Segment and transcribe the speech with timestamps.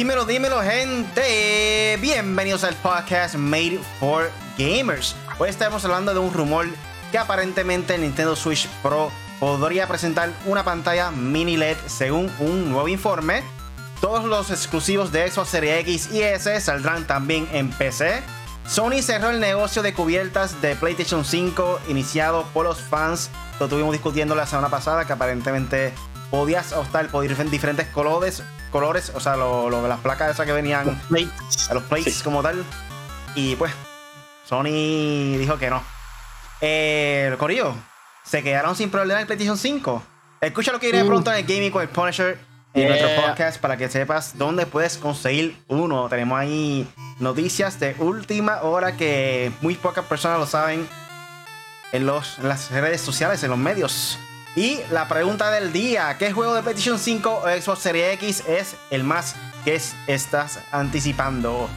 [0.00, 1.98] Dímelo, dímelo, gente.
[2.00, 5.14] Bienvenidos al podcast Made for Gamers.
[5.38, 6.68] Hoy estamos hablando de un rumor
[7.12, 12.88] que aparentemente el Nintendo Switch Pro podría presentar una pantalla mini LED según un nuevo
[12.88, 13.42] informe.
[14.00, 18.22] Todos los exclusivos de Xbox Series X y S saldrán también en PC.
[18.66, 23.28] Sony cerró el negocio de cubiertas de PlayStation 5 iniciado por los fans.
[23.58, 25.92] Lo estuvimos discutiendo la semana pasada que aparentemente
[26.30, 31.70] podías optar por diferentes colores, colores, o sea, las placas esas que venían los plates,
[31.72, 32.64] los plates como tal.
[33.34, 33.72] Y pues,
[34.46, 35.82] Sony dijo que no.
[36.60, 37.74] Eh, Corillo,
[38.24, 40.02] se quedaron sin problema en PlayStation 5.
[40.40, 42.38] Escucha lo que iré pronto en el Gaming con el Punisher
[42.74, 46.08] en nuestro podcast para que sepas dónde puedes conseguir uno.
[46.08, 50.88] Tenemos ahí noticias de última hora que muy pocas personas lo saben
[51.92, 54.18] en, los, en las redes sociales, en los medios.
[54.56, 58.74] Y la pregunta del día, ¿qué juego de PlayStation 5 o Xbox Series X es
[58.90, 61.68] el más que estás anticipando?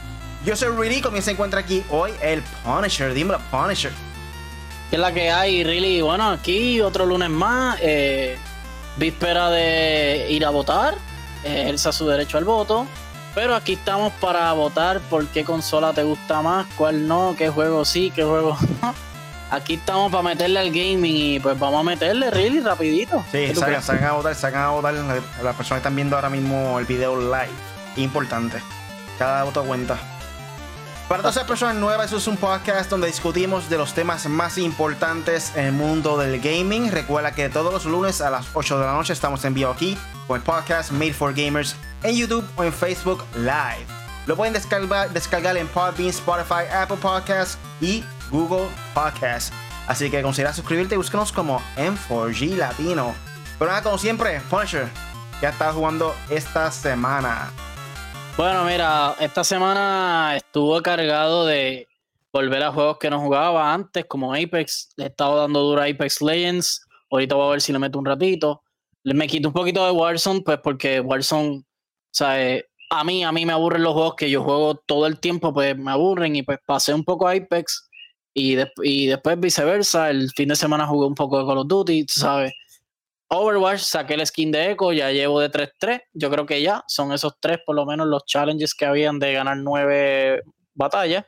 [0.44, 3.92] Yo soy Really, comienza se encuentra aquí hoy el Punisher, dímelo Punisher.
[4.90, 6.02] ¿Qué es la que hay, Really?
[6.02, 8.36] Bueno, aquí otro lunes más, eh,
[8.96, 10.94] víspera de ir a votar,
[11.44, 12.88] eh, ejerza su derecho al voto,
[13.36, 17.84] pero aquí estamos para votar por qué consola te gusta más, cuál no, qué juego
[17.84, 19.13] sí, qué juego no
[19.54, 23.24] aquí estamos para meterle al gaming y pues vamos a meterle really rapidito.
[23.30, 24.94] Sí, salgan, a votar, salgan a votar.
[24.94, 27.50] Las personas que están viendo ahora mismo el video live.
[27.96, 28.58] Importante.
[29.18, 29.96] Cada voto cuenta.
[31.08, 34.56] Para todas las personas nuevas, eso es un podcast donde discutimos de los temas más
[34.56, 36.90] importantes en el mundo del gaming.
[36.90, 39.98] Recuerda que todos los lunes a las 8 de la noche estamos en vivo aquí
[40.26, 43.86] con el podcast Made for Gamers en YouTube o en Facebook Live.
[44.26, 48.02] Lo pueden descargar, descargar en Podbean, Spotify, Apple Podcasts y
[48.34, 49.54] Google Podcast.
[49.86, 53.14] Así que considera suscribirte y búscanos como M4G Latino.
[53.60, 54.88] Pero nada, como siempre, Punisher,
[55.40, 57.52] ya está jugando esta semana.
[58.36, 61.86] Bueno, mira, esta semana estuvo cargado de
[62.32, 64.88] volver a juegos que no jugaba antes, como Apex.
[64.96, 66.84] Le he estado dando duro a Apex Legends.
[67.12, 68.64] Ahorita voy a ver si le meto un ratito.
[69.04, 71.62] Me quito un poquito de Warzone, pues porque Warzone,
[72.10, 75.20] sea, eh, a mí, a mí me aburren los juegos que yo juego todo el
[75.20, 77.83] tiempo, pues me aburren y pues pasé un poco a Apex
[78.34, 82.06] y, y después viceversa, el fin de semana jugué un poco de Call of Duty,
[82.08, 82.52] ¿sabes?
[83.28, 86.02] Overwatch, saqué el skin de Echo, ya llevo de 3-3.
[86.12, 89.32] Yo creo que ya son esos tres, por lo menos, los challenges que habían de
[89.32, 90.42] ganar nueve
[90.74, 91.24] batallas.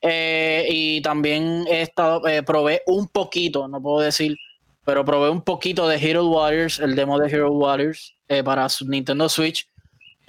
[0.00, 4.36] Eh, y también he estado, eh, probé un poquito, no puedo decir,
[4.84, 8.86] pero probé un poquito de Hero Warriors, el demo de Hero Warriors eh, para su
[8.86, 9.68] Nintendo Switch.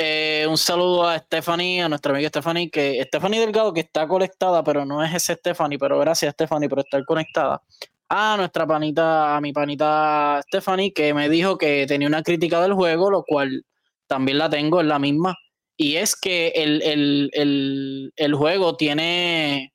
[0.02, 4.64] Eh, un saludo a Stephanie, a nuestra amiga Stephanie, que Stephanie Delgado, que está conectada,
[4.64, 7.62] pero no es ese Stephanie, pero gracias Stephanie por estar conectada.
[8.08, 12.76] A nuestra panita, a mi panita Stephanie, que me dijo que tenía una crítica del
[12.76, 13.66] juego, lo cual
[14.08, 15.36] también la tengo, es la misma.
[15.76, 19.74] Y es que el, juego tiene,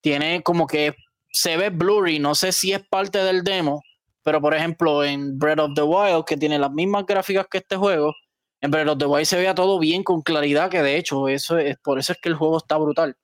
[0.00, 0.94] tiene como que
[1.32, 3.82] se ve blurry, no sé si es parte del demo,
[4.22, 7.76] pero por ejemplo en Breath of the Wild, que tiene las mismas gráficas que este
[7.76, 8.14] juego,
[8.60, 11.58] en Breath of the Wild se veía todo bien con claridad, que de hecho, eso
[11.58, 13.16] es por eso es que el juego está brutal.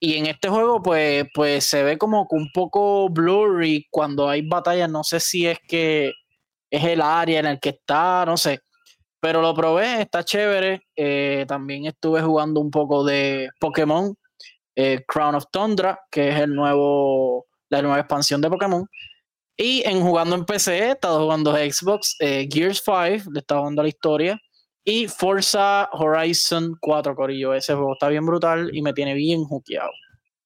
[0.00, 4.90] Y en este juego, pues, pues se ve como un poco blurry cuando hay batallas.
[4.90, 6.12] No sé si es que
[6.70, 8.60] es el área en el que está, no sé.
[9.20, 10.82] Pero lo probé, está chévere.
[10.96, 14.16] Eh, también estuve jugando un poco de Pokémon
[14.76, 18.86] eh, Crown of Tundra, que es el nuevo, la nueva expansión de Pokémon.
[19.56, 23.82] Y en jugando en PC, he estado jugando Xbox, eh, Gears 5, le estaba dando
[23.82, 24.40] la historia.
[24.84, 27.54] Y Forza Horizon 4, Corillo.
[27.54, 29.90] Ese juego está bien brutal y me tiene bien hookeado.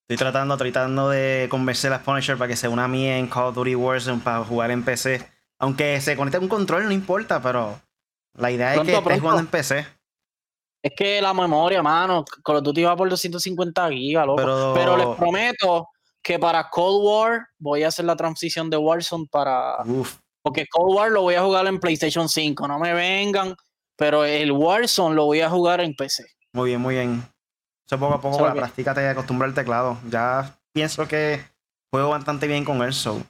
[0.08, 3.46] Estoy tratando, tratando de convencer a Punisher para que se una a mí en Call
[3.46, 5.26] of Duty Warzone para jugar en PC.
[5.58, 7.80] Aunque se conecte un control, no importa, pero
[8.34, 9.86] la idea es que estés jugando en PC.
[10.82, 14.36] Es que la memoria, mano, Call of Duty va por 250 gigas, loco.
[14.36, 14.72] Pero...
[14.74, 15.88] pero les prometo
[16.22, 19.82] que para Cold War voy a hacer la transición de Warzone para.
[19.84, 20.18] Uf.
[20.42, 22.68] Porque Cold War lo voy a jugar en PlayStation 5.
[22.68, 23.56] No me vengan
[23.96, 26.24] pero el Warzone lo voy a jugar en PC.
[26.52, 27.22] Muy bien, muy bien.
[27.86, 29.98] Eso poco a poco la práctica te acostumbra al teclado.
[30.10, 31.40] Ya pienso que
[31.90, 33.22] juego bastante bien con el show.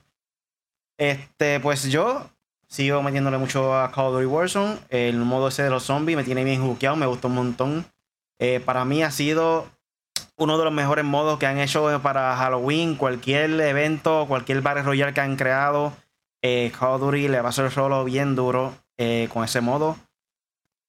[0.98, 2.30] Este, pues yo
[2.68, 4.78] sigo metiéndole mucho a Call of Duty Warzone.
[4.88, 7.86] El modo ese de los zombies me tiene bien jukeado, me gustó un montón.
[8.38, 9.66] Eh, para mí ha sido
[10.36, 12.96] uno de los mejores modos que han hecho para Halloween.
[12.96, 15.92] Cualquier evento, cualquier Battle Royale que han creado,
[16.42, 19.96] eh, Call of Duty le va a hacer solo bien duro eh, con ese modo.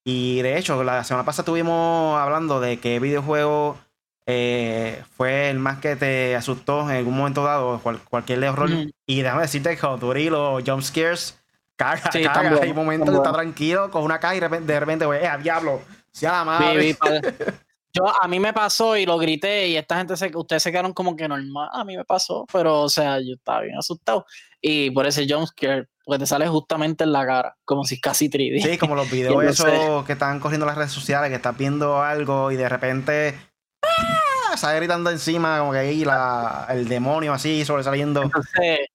[0.09, 3.77] Y de hecho, la semana pasada estuvimos hablando de qué videojuego
[4.25, 8.69] eh, fue el más que te asustó en algún momento dado, cualquier error.
[9.05, 11.37] Y déjame decirte que tú los jump scares,
[11.75, 12.57] caga, sí, caga.
[12.61, 15.81] Hay momentos que está tranquilo con una caja y de repente, güey, eh, diablo!
[16.13, 16.95] Ya, madre.
[17.97, 20.93] Yo, a mí me pasó y lo grité y esta gente, se, ustedes se quedaron
[20.93, 24.25] como que normal, a mí me pasó, pero o sea, yo estaba bien asustado.
[24.61, 28.61] Y por ese jumpscare, porque te sale justamente en la cara, como si casi 3D.
[28.61, 32.01] Sí, como los videos esos que están corriendo en las redes sociales, que estás viendo
[32.01, 33.39] algo y de repente
[33.83, 34.57] ¡ah!
[34.57, 38.23] sale gritando encima, como que ahí la, el demonio así sobresaliendo.
[38.23, 38.86] Entonces,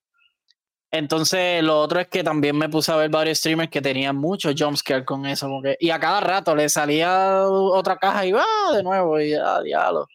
[0.94, 4.50] entonces, lo otro es que también me puse a ver varios streamers que tenían mucho
[4.56, 5.48] jumpscare con eso.
[5.80, 8.44] y a cada rato le salía otra caja y va
[8.74, 10.06] de nuevo y ya, diablo.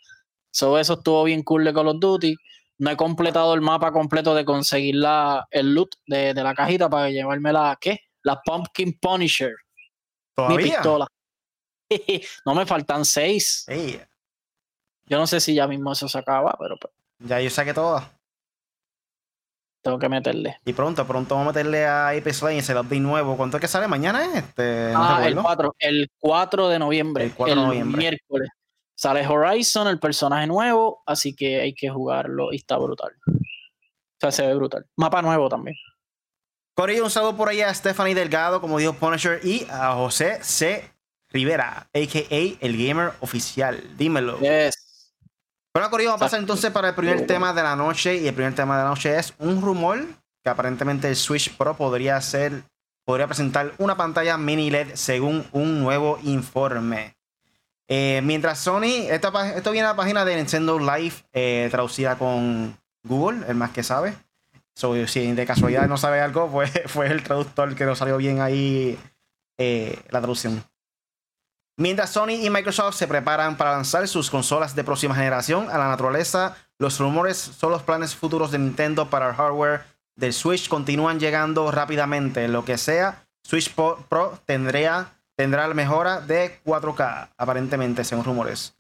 [0.52, 2.36] eso estuvo bien cool de Call of Duty.
[2.78, 7.10] No he completado el mapa completo de conseguir la, el loot de, la cajita para
[7.10, 8.02] llevarme la, ¿qué?
[8.22, 9.56] La Pumpkin Punisher.
[10.36, 10.58] ¿Todavía?
[10.58, 11.08] Mi pistola.
[12.46, 13.66] no me faltan seis.
[15.08, 16.78] Yo no sé si ya mismo eso se acaba, pero...
[16.78, 16.94] Pues.
[17.18, 18.17] Ya yo saqué todas.
[19.82, 20.60] Tengo que meterle.
[20.66, 23.38] Y pronto, pronto vamos a meterle a Apex Legends el update nuevo.
[23.38, 24.26] ¿Cuánto es que sale mañana?
[24.36, 27.24] Este, ah, el 4, el 4 de noviembre.
[27.26, 27.98] El 4 de noviembre.
[27.98, 28.50] Miércoles.
[28.96, 33.12] Sale Horizon, el personaje nuevo, así que hay que jugarlo y está brutal.
[33.28, 34.86] O sea, se ve brutal.
[34.96, 35.76] Mapa nuevo también.
[36.74, 40.92] Corillo, un saludo por ahí a Stephanie Delgado, como dijo Punisher, y a José C.
[41.30, 42.66] Rivera, a.k.a.
[42.66, 43.84] el gamer oficial.
[43.98, 44.40] Dímelo.
[44.40, 44.87] Yes.
[45.78, 48.16] Bueno, Corillo, vamos a pasar entonces para el primer tema de la noche.
[48.16, 50.08] Y el primer tema de la noche es un rumor
[50.44, 52.64] que aparentemente el Switch Pro podría ser,
[53.06, 57.16] podría presentar una pantalla mini LED según un nuevo informe.
[57.88, 59.32] Eh, mientras Sony, esto
[59.72, 64.16] viene a la página de Nintendo Live eh, traducida con Google, el más que sabe.
[64.74, 68.98] si de casualidad no sabe algo, pues fue el traductor que nos salió bien ahí
[69.60, 70.64] eh, la traducción.
[71.80, 75.88] Mientras Sony y Microsoft se preparan para lanzar sus consolas de próxima generación a la
[75.88, 79.84] naturaleza, los rumores sobre los planes futuros de Nintendo para el hardware
[80.16, 82.48] del Switch continúan llegando rápidamente.
[82.48, 88.74] Lo que sea, Switch Pro tendría, tendrá la mejora de 4K, aparentemente, según rumores.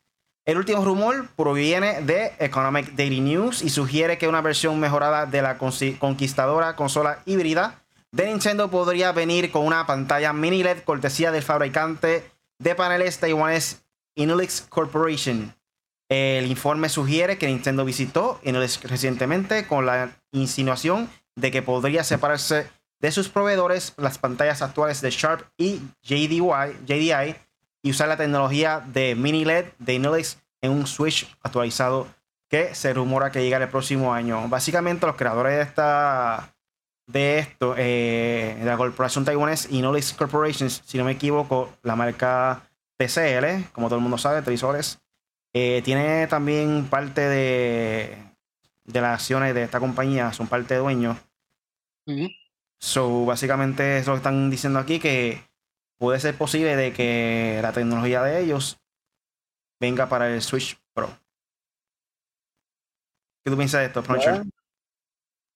[0.44, 5.44] El último rumor proviene de Economic Daily News y sugiere que una versión mejorada de
[5.44, 7.79] la conquistadora consola híbrida
[8.11, 13.83] de Nintendo podría venir con una pantalla mini LED cortesía del fabricante de paneles taiwanés
[14.15, 15.56] Inulix Corporation.
[16.09, 22.68] El informe sugiere que Nintendo visitó Inulix recientemente con la insinuación de que podría separarse
[23.00, 27.36] de sus proveedores las pantallas actuales de Sharp y JDI
[27.83, 32.07] y usar la tecnología de mini LED de Inulix en un Switch actualizado
[32.50, 34.48] que se rumora que llegará el próximo año.
[34.48, 36.56] Básicamente los creadores de esta
[37.07, 43.71] de esto, eh, la corporación taiwanés Inolix Corporation, si no me equivoco, la marca TCL,
[43.71, 45.00] como todo el mundo sabe, televisores,
[45.54, 48.18] eh, tiene también parte de,
[48.83, 51.18] de las acciones de esta compañía, son parte de dueños.
[52.80, 55.42] So, básicamente es lo que están diciendo aquí, que
[55.98, 58.80] puede ser posible de que la tecnología de ellos
[59.80, 61.09] venga para el Switch Pro.
[63.44, 64.44] ¿Qué tú piensas de esto, Puncher?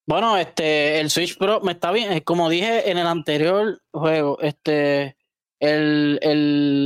[0.08, 2.20] Bueno, este, el Switch Pro me está bien.
[2.22, 5.16] Como dije en el anterior juego, este,
[5.62, 6.20] el,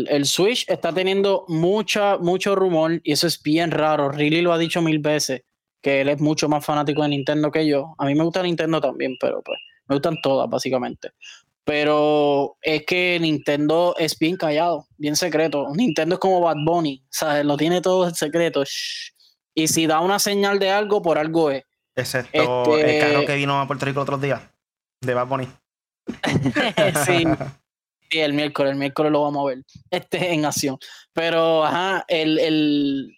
[0.10, 4.10] el, Switch está teniendo mucha, mucho rumor y eso es bien raro.
[4.10, 5.44] Riley lo ha dicho mil veces,
[5.82, 7.96] que él es mucho más fanático de Nintendo que yo.
[7.98, 9.58] A mí me gusta Nintendo también, pero pues
[9.88, 11.12] me gustan todas, básicamente.
[11.64, 15.68] Pero es que Nintendo es bien callado, bien secreto.
[15.74, 17.46] Nintendo es como Bad Bunny, ¿sabes?
[17.46, 18.64] Lo tiene todo en secreto.
[19.54, 21.64] Y si da una señal de algo, por algo es.
[21.96, 24.42] Excepto el este carro que vino a Puerto Rico otros días,
[25.02, 25.48] de Bad Bunny.
[27.06, 27.24] sí.
[28.12, 30.78] el miércoles, el miércoles lo vamos a ver este, en acción.
[31.14, 33.16] Pero, ajá, el, el,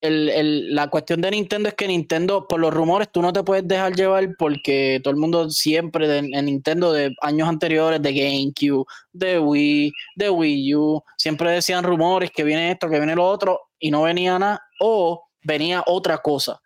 [0.00, 3.66] el, la cuestión de Nintendo es que Nintendo, por los rumores, tú no te puedes
[3.66, 8.86] dejar llevar porque todo el mundo siempre de, en Nintendo de años anteriores, de GameCube,
[9.12, 13.60] de Wii, de Wii U, siempre decían rumores que viene esto, que viene lo otro,
[13.78, 16.60] y no venía nada, o venía otra cosa.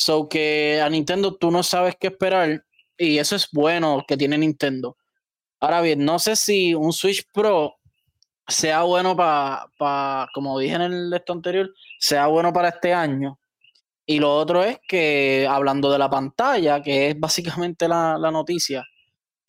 [0.00, 2.64] So que a Nintendo tú no sabes qué esperar
[2.96, 4.96] y eso es bueno que tiene Nintendo.
[5.60, 7.74] Ahora bien, no sé si un Switch Pro
[8.48, 13.38] sea bueno para, como dije en el esto anterior, sea bueno para este año.
[14.06, 18.82] Y lo otro es que, hablando de la pantalla, que es básicamente la, la noticia,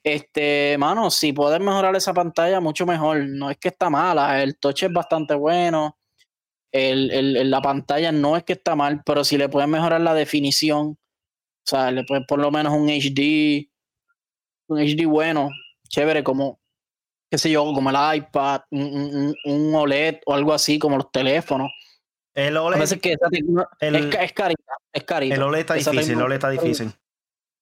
[0.03, 3.25] este, mano, si puedes mejorar esa pantalla, mucho mejor.
[3.25, 5.95] No es que está mala, el touch es bastante bueno
[6.71, 10.97] el, la pantalla no es que está mal, pero si le pueden mejorar la definición,
[10.97, 13.69] o sea, le pueden por lo menos un HD,
[14.67, 15.49] un HD bueno,
[15.89, 16.59] chévere, como,
[17.29, 21.71] qué sé yo, como el iPad, un, un, OLED o algo así, como los teléfonos.
[22.33, 22.81] El OLED.
[22.81, 22.99] es, es,
[24.33, 25.35] carita, es carita.
[25.35, 26.91] El OLED está difícil, el OLED está difícil.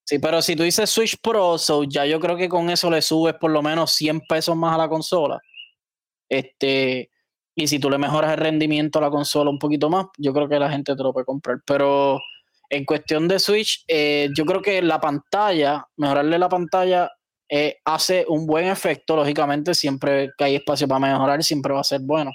[0.06, 1.56] Sí, pero si tú dices Switch Pro,
[1.88, 4.78] ya yo creo que con eso le subes por lo menos 100 pesos más a
[4.80, 5.40] la consola.
[6.28, 7.12] Este,
[7.60, 10.48] Y si tú le mejoras el rendimiento a la consola un poquito más, yo creo
[10.48, 11.58] que la gente te lo puede comprar.
[11.66, 12.22] Pero
[12.70, 17.12] en cuestión de Switch, eh, yo creo que la pantalla, mejorarle la pantalla
[17.50, 19.18] eh, hace un buen efecto.
[19.18, 22.32] Lógicamente, siempre que hay espacio para mejorar, siempre va a ser bueno.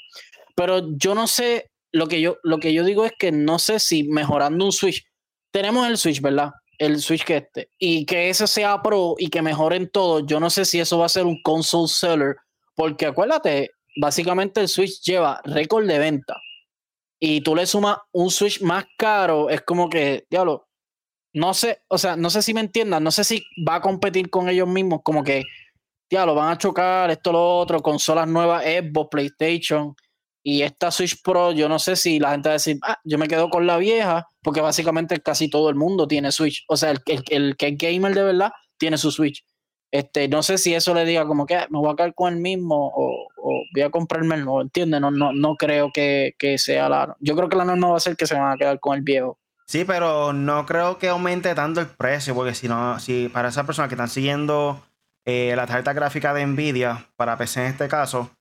[0.55, 3.79] Pero yo no sé, lo que yo, lo que yo digo es que no sé
[3.79, 5.07] si mejorando un Switch,
[5.51, 6.51] tenemos el Switch, ¿verdad?
[6.77, 10.51] El Switch que este, y que ese sea pro y que mejoren todo, yo no
[10.51, 12.37] sé si eso va a ser un console seller,
[12.75, 16.37] porque acuérdate, básicamente el Switch lleva récord de venta
[17.19, 20.69] y tú le sumas un Switch más caro, es como que, diablo,
[21.33, 24.31] no sé, o sea, no sé si me entiendan, no sé si va a competir
[24.31, 25.43] con ellos mismos, como que,
[26.11, 29.95] diablo, van a chocar esto, lo otro, consolas nuevas, Xbox, PlayStation,
[30.43, 33.17] y esta Switch Pro, yo no sé si la gente va a decir, ah, yo
[33.17, 36.91] me quedo con la vieja, porque básicamente casi todo el mundo tiene Switch, o sea,
[36.91, 39.43] el, el, el que es gamer de verdad tiene su Switch.
[39.95, 42.33] Este, no sé si eso le diga como que ah, me voy a quedar con
[42.33, 43.29] el mismo o,
[43.73, 45.01] voy a comprarme el nuevo, ¿entiendes?
[45.01, 47.17] No, no, no creo que, sea la...
[47.21, 49.03] Yo creo que la norma va a ser que se van a quedar con el
[49.03, 49.39] viejo.
[49.69, 53.67] Sí, pero no creo que aumente tanto el precio, porque si no, si para esas
[53.67, 54.83] personas que están siguiendo
[55.27, 58.33] eh, la tarjeta gráfica de Nvidia, para PC en este caso,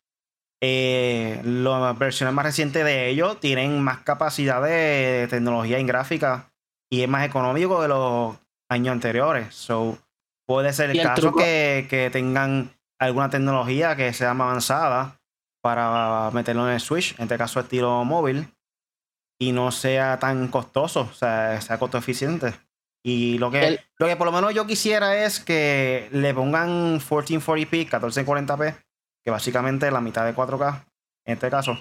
[0.59, 6.51] eh, las versiones más recientes de ellos tienen más capacidad de tecnología en gráfica
[6.89, 8.37] y es más económico que los
[8.69, 9.53] años anteriores.
[9.53, 9.99] So,
[10.45, 15.19] Puede ser el, caso que, tengan alguna tecnología que sea más avanzada
[15.61, 18.47] para meterlo en el Switch, en este caso estilo móvil,
[19.39, 22.53] y no sea tan costoso, o sea, sea costo eficiente.
[23.05, 27.89] Y lo que, lo que por lo menos yo quisiera es que le pongan 1440p,
[27.89, 28.77] 1440p,
[29.23, 30.85] que básicamente es la mitad de 4K
[31.25, 31.77] en este caso.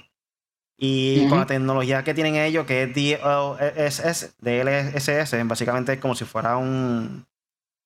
[0.78, 6.24] Y con la tecnología que tienen ellos, que es DLSS, DLSS, básicamente es como si
[6.24, 7.24] fuera un,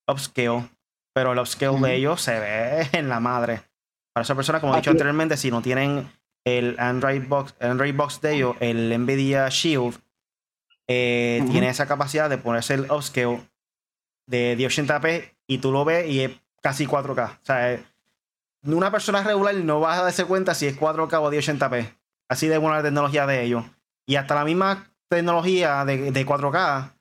[0.08, 0.68] upscale,
[1.12, 3.62] pero el upscale de ellos se ve en la madre.
[4.12, 6.10] Para esa persona, como he dicho anteriormente, si no tienen
[6.44, 9.98] el Android Box, Android Box de ellos, el Nvidia Shield,
[10.88, 13.46] eh, tiene esa capacidad de ponerse el upscale
[14.26, 16.30] de 1080p y tú lo ves y es
[16.62, 17.30] casi 4K.
[17.30, 17.84] O sea, eh,
[18.62, 21.96] una persona regular no va a darse cuenta si es 4K o 1080p.
[22.28, 23.64] Así de buena la tecnología de ellos.
[24.06, 26.95] Y hasta la misma tecnología de, de 4K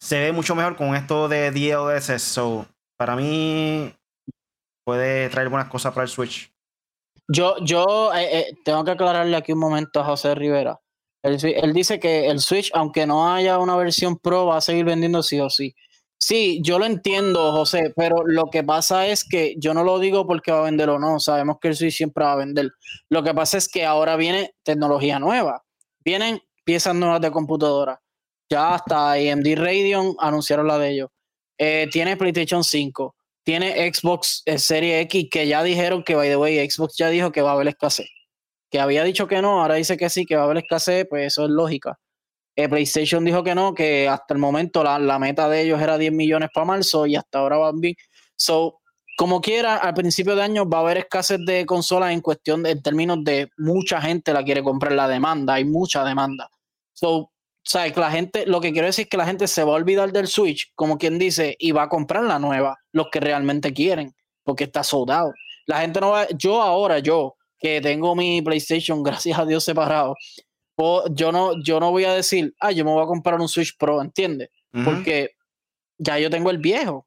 [0.00, 2.22] se ve mucho mejor con esto de DLSS.
[2.22, 3.92] So, para mí
[4.84, 6.52] puede traer buenas cosas para el Switch.
[7.28, 10.78] Yo, yo eh, eh, tengo que aclararle aquí un momento a José Rivera.
[11.22, 15.24] Él, dice que el Switch, aunque no haya una versión Pro, va a seguir vendiendo
[15.24, 15.74] sí o sí.
[16.18, 20.26] Sí, yo lo entiendo, José, pero lo que pasa es que yo no lo digo
[20.26, 21.18] porque va a vender o no.
[21.18, 22.70] Sabemos que el Switch siempre va a vender.
[23.10, 25.64] Lo que pasa es que ahora viene tecnología nueva.
[26.04, 28.00] Vienen piezas nuevas de computadora
[28.48, 31.08] ya hasta AMD Radeon anunciaron la de ellos.
[31.58, 33.14] Eh, tiene PlayStation 5.
[33.44, 37.32] Tiene Xbox eh, Serie X, que ya dijeron que, by the way, Xbox ya dijo
[37.32, 38.08] que va a haber escasez.
[38.70, 41.26] Que había dicho que no, ahora dice que sí, que va a haber escasez, pues
[41.28, 41.98] eso es lógica.
[42.56, 45.98] Eh, PlayStation dijo que no, que hasta el momento la, la, meta de ellos era
[45.98, 47.94] 10 millones para marzo y hasta ahora van bien.
[48.34, 48.80] So,
[49.16, 52.70] como quiera, al principio de año va a haber escasez de consolas en cuestión de,
[52.72, 56.48] en términos de mucha gente la quiere comprar, la demanda, hay mucha demanda.
[56.92, 57.30] So,
[57.68, 59.76] sea, que la gente, lo que quiero decir es que la gente se va a
[59.76, 63.72] olvidar del Switch, como quien dice, y va a comprar la nueva, los que realmente
[63.72, 65.32] quieren, porque está soldado.
[65.66, 70.14] La gente no va, yo ahora, yo, que tengo mi PlayStation, gracias a Dios separado,
[71.10, 73.76] yo no, yo no voy a decir, ah, yo me voy a comprar un Switch
[73.78, 74.50] Pro, ¿entiendes?
[74.84, 75.30] Porque
[75.96, 77.06] ya yo tengo el viejo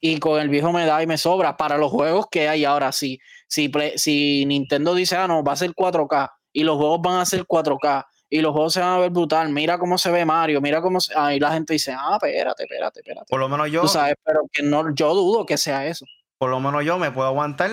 [0.00, 2.92] y con el viejo me da y me sobra para los juegos que hay ahora.
[2.92, 7.20] Si, si, si Nintendo dice, ah, no, va a ser 4K y los juegos van
[7.20, 9.50] a ser 4K y los juegos se van a ver brutal.
[9.50, 11.12] Mira cómo se ve Mario, mira cómo se...
[11.18, 13.26] Ahí la gente dice, ah, espérate, espérate, espérate.
[13.28, 13.82] Por lo menos yo...
[13.82, 16.06] Tú sabes, pero que no, yo dudo que sea eso.
[16.38, 17.70] Por lo menos yo me puedo aguantar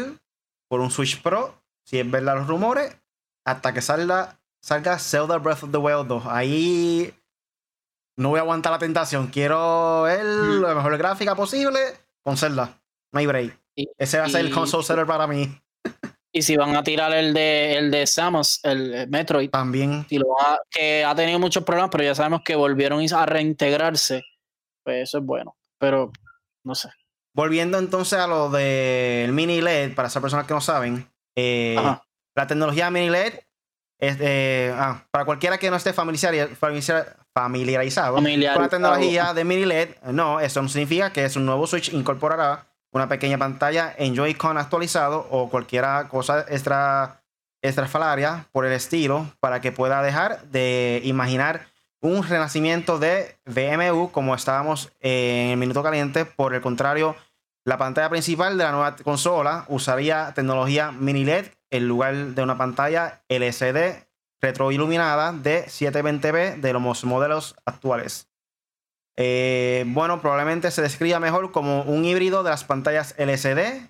[0.68, 2.98] por un Switch Pro, si es verdad los rumores,
[3.46, 6.24] hasta que salga, salga Zelda Breath of the Wild 2.
[6.26, 7.14] Ahí
[8.18, 9.28] no voy a aguantar la tentación.
[9.28, 10.62] Quiero ver mm.
[10.62, 11.80] la mejor gráfica posible
[12.24, 12.82] con Zelda.
[13.14, 13.60] No hay break.
[13.98, 15.56] Ese va a ser el console seller para mí.
[16.38, 19.50] Y si van a tirar el de, el de Samus, el Metroid.
[19.50, 20.06] También.
[20.70, 24.24] que ha tenido muchos problemas, pero ya sabemos que volvieron a reintegrarse.
[24.84, 25.58] Pues eso es bueno.
[25.80, 26.12] Pero
[26.64, 26.90] no sé.
[27.34, 31.76] Volviendo entonces a lo del mini LED, para esas personas que no saben, eh,
[32.36, 33.34] la tecnología mini LED
[33.98, 34.18] es
[34.76, 36.56] ah, para cualquiera que no esté familiarizado,
[37.34, 38.24] familiarizado con
[38.62, 42.68] la tecnología de mini LED, no, eso no significa que es un nuevo Switch incorporará
[42.92, 47.22] una pequeña pantalla en Joy-Con actualizado o cualquier cosa extra
[47.62, 51.68] estrafalaria por el estilo para que pueda dejar de imaginar
[52.02, 56.26] un renacimiento de VMU como estábamos en el minuto caliente.
[56.26, 57.16] Por el contrario,
[57.66, 62.58] la pantalla principal de la nueva consola usaría tecnología mini LED en lugar de una
[62.58, 64.08] pantalla LCD
[64.40, 68.27] retroiluminada de 720p de los modelos actuales.
[69.18, 73.90] Eh, bueno, probablemente se describa mejor como un híbrido de las pantallas LCD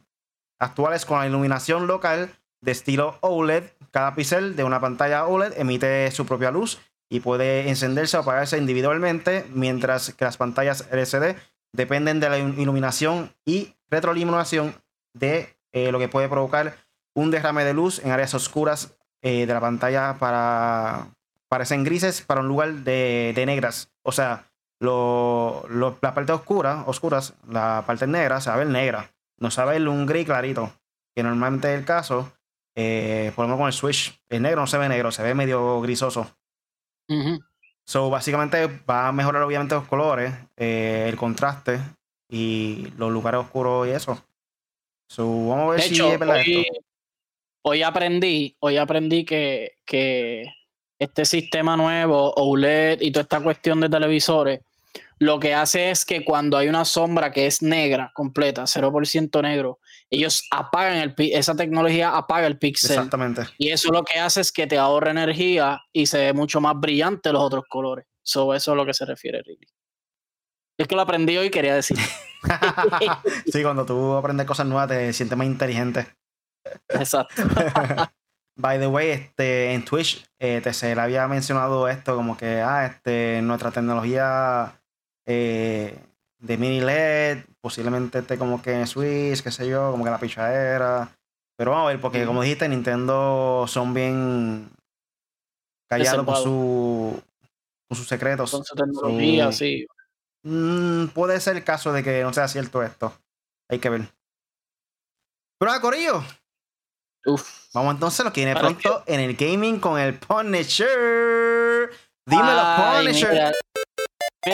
[0.59, 2.31] actuales con la iluminación local
[2.61, 3.63] de estilo OLED.
[3.91, 6.79] Cada píxel de una pantalla OLED emite su propia luz
[7.09, 11.35] y puede encenderse o apagarse individualmente, mientras que las pantallas LCD
[11.73, 14.75] dependen de la iluminación y retroiluminación
[15.13, 16.75] de eh, lo que puede provocar
[17.13, 21.09] un derrame de luz en áreas oscuras eh, de la pantalla para
[21.49, 23.89] parecen grises para un lugar de, negras.
[24.03, 24.45] O sea,
[24.79, 29.11] lo, la parte oscura, oscuras, la parte negra se va a ver negra.
[29.39, 30.71] No se va a ver un gris clarito,
[31.15, 32.31] que normalmente es el caso.
[32.75, 35.81] Eh, por ejemplo, con el Switch, el negro no se ve negro, se ve medio
[35.81, 36.29] grisoso.
[37.85, 41.79] So, básicamente va a mejorar obviamente los colores, eh, el contraste
[42.29, 44.21] y los lugares oscuros y eso.
[45.09, 46.67] So, vamos a ver si es verdad hoy,
[47.63, 50.53] Hoy aprendí, hoy aprendí que, que
[50.99, 54.61] este sistema nuevo, OLED y toda esta cuestión de televisores,
[55.19, 59.79] lo que hace es que cuando hay una sombra que es negra, completa, 0% negro,
[60.09, 62.91] ellos apagan el esa tecnología apaga el píxel.
[62.91, 63.43] Exactamente.
[63.57, 66.75] Y eso lo que hace es que te ahorra energía y se ve mucho más
[66.79, 68.05] brillante los otros colores.
[68.23, 69.67] eso es a lo que se refiere Ricky.
[70.77, 71.97] Es que lo aprendí hoy y quería decir.
[73.51, 76.07] sí, cuando tú aprendes cosas nuevas te sientes más inteligente.
[76.89, 77.41] Exacto.
[78.59, 82.61] By the way, este, en Twitch eh, te se le había mencionado esto como que
[82.61, 84.81] ah, este, nuestra tecnología
[85.27, 85.99] eh,
[86.39, 90.19] de mini LED, posiblemente esté como que en Switch, qué sé yo, como que la
[90.19, 91.09] pichadera.
[91.57, 94.69] Pero vamos a ver, porque como dijiste, Nintendo son bien
[95.89, 97.23] callados con, su,
[97.89, 98.51] con sus secretos.
[98.51, 99.85] Con su tecnología, sí.
[100.43, 103.13] Mm, puede ser el caso de que no sea cierto esto.
[103.69, 104.07] Hay que ver.
[105.59, 106.23] Pero a Corillo.
[107.25, 107.67] Uf.
[107.73, 111.89] Vamos entonces lo que viene pronto en el gaming con el Punisher.
[112.25, 113.31] Dímelo, Punisher.
[113.31, 113.51] Mira,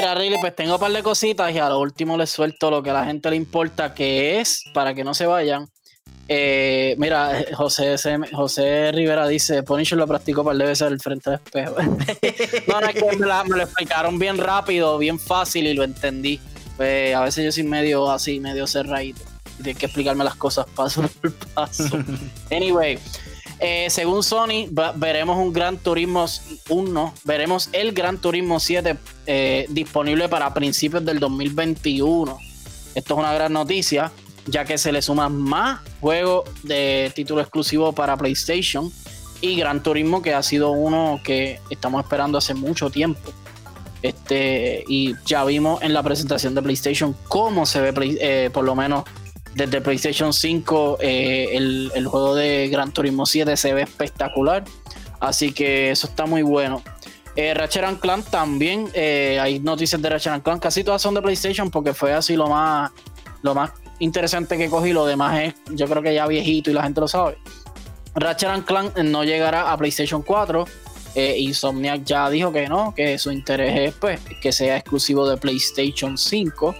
[0.02, 2.90] Riley, pues tengo un par de cositas y a lo último les suelto lo que
[2.90, 5.68] a la gente le importa, que es, para que no se vayan.
[6.28, 7.96] Eh, mira, José,
[8.32, 11.76] José Rivera dice, Punisher lo practicó para debe ser el frente del espejo.
[12.68, 16.40] no, no, es que me, lo explicaron bien rápido, bien fácil y lo entendí.
[16.78, 19.22] Pues, a veces yo soy medio así, medio cerradito.
[19.58, 22.00] Tienes que explicarme las cosas paso por paso.
[22.52, 22.98] anyway,
[23.66, 26.26] eh, según Sony, veremos un Gran Turismo
[26.68, 32.38] 1, veremos el Gran Turismo 7 eh, disponible para principios del 2021.
[32.94, 34.12] Esto es una gran noticia,
[34.48, 38.92] ya que se le suman más juegos de título exclusivo para PlayStation
[39.40, 43.32] y Gran Turismo, que ha sido uno que estamos esperando hace mucho tiempo.
[44.02, 48.76] Este, y ya vimos en la presentación de PlayStation cómo se ve, eh, por lo
[48.76, 49.06] menos
[49.56, 54.64] desde PlayStation 5 eh, el, juego de Gran Turismo 7 se ve espectacular.
[55.20, 56.82] Así que eso está muy bueno.
[57.36, 58.90] Eh, Ratchet Clank también.
[58.94, 60.62] Eh, hay noticias de Ratchet Clank.
[60.62, 62.92] Casi todas son de PlayStation porque fue así lo más,
[63.42, 64.92] lo más interesante que cogí.
[64.92, 67.38] Lo demás es, yo creo que ya viejito y la gente lo sabe.
[68.16, 70.66] Ratchet Clank no llegará a PlayStation 4.
[71.16, 75.38] Eh, Insomniac ya dijo que no, que su interés es pues, que sea exclusivo de
[75.38, 76.76] PlayStation 5.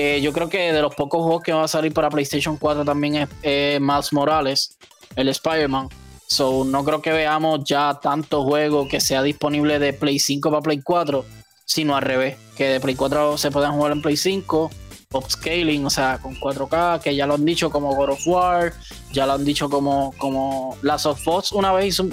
[0.00, 2.84] Eh, yo creo que de los pocos juegos que va a salir para PlayStation 4
[2.84, 4.78] también es eh, Miles Morales,
[5.16, 5.88] el Spider-Man.
[6.28, 10.62] So, no creo que veamos ya tanto juego que sea disponible de Play 5 para
[10.62, 11.24] Play 4,
[11.64, 14.70] sino al revés, que de Play 4 se puedan jugar en Play 5,
[15.14, 18.74] upscaling, o sea, con 4K, que ya lo han dicho como God of War,
[19.10, 22.08] ya lo han dicho como, como Last of Us, una vez hizo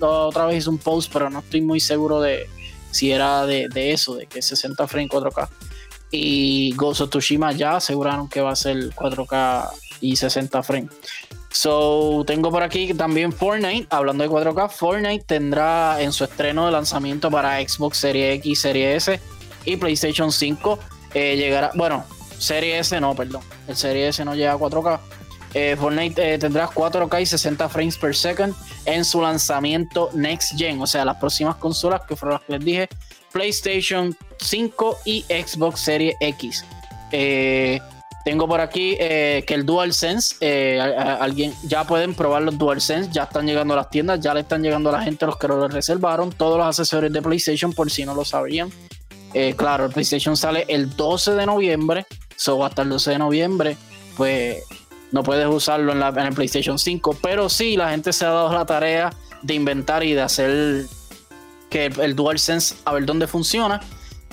[0.00, 2.50] otra vez hizo un post, pero no estoy muy seguro de
[2.90, 5.48] si era de, de eso, de que 60 frames 4K.
[6.10, 9.68] Y Ghost of Tsushima ya aseguraron que va a ser 4K
[10.00, 10.90] y 60 frames.
[11.50, 13.86] So, tengo por aquí también Fortnite.
[13.90, 19.08] Hablando de 4K, Fortnite tendrá en su estreno de lanzamiento para Xbox Series X, Series
[19.08, 19.20] S
[19.64, 20.78] y PlayStation 5.
[21.14, 22.04] Eh, llegará, bueno,
[22.38, 23.42] Series S no, perdón.
[23.66, 25.00] El Series S no llega a 4K.
[25.54, 30.80] Eh, Fortnite eh, tendrá 4K y 60 frames per second en su lanzamiento Next Gen,
[30.80, 32.88] o sea, las próximas consolas que fueron las que les dije
[33.32, 36.64] PlayStation 5 y Xbox Series X.
[37.12, 37.80] Eh,
[38.24, 40.36] tengo por aquí eh, que el DualSense,
[41.18, 44.62] alguien ya pueden probar los DualSense, ya están llegando a las tiendas, ya le están
[44.62, 48.04] llegando a la gente los que lo reservaron, todos los accesorios de PlayStation por si
[48.04, 48.70] no lo sabían.
[49.56, 52.06] claro, el PlayStation sale el 12 de noviembre,
[52.36, 53.76] so hasta el 12 de noviembre,
[54.14, 54.62] pues
[55.12, 58.30] no puedes usarlo en, la, en el PlayStation 5, pero sí, la gente se ha
[58.30, 59.10] dado la tarea
[59.42, 60.86] de inventar y de hacer
[61.70, 63.80] que el DualSense a ver dónde funciona.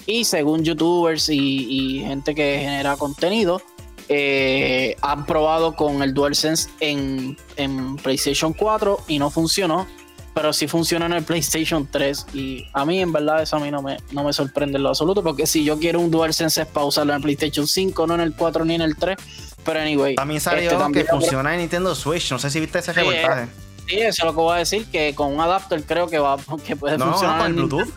[0.05, 3.61] Y según youtubers y, gente que genera contenido,
[4.07, 9.87] eh, han probado con el DualSense en, en PlayStation 4 y no funcionó.
[10.35, 13.71] pero sí funciona en el PlayStation 3 y a mí en verdad eso a mí
[13.71, 16.67] no me, no me sorprende en lo absoluto porque si yo quiero un DualSense es
[16.67, 19.17] para usarlo en el PlayStation 5, no en el 4 ni en el 3,
[19.65, 20.15] pero anyway.
[20.15, 23.47] También salió este que funciona en Nintendo Switch, no sé si viste ese reportaje.
[23.87, 26.37] Sí, eso es lo que voy a decir, que con un adapter creo que va
[26.65, 27.39] que puede funcionar.
[27.39, 27.93] con el Bluetooth.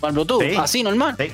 [0.00, 1.16] Con el Bluetooth, así normal.
[1.18, 1.32] Sí.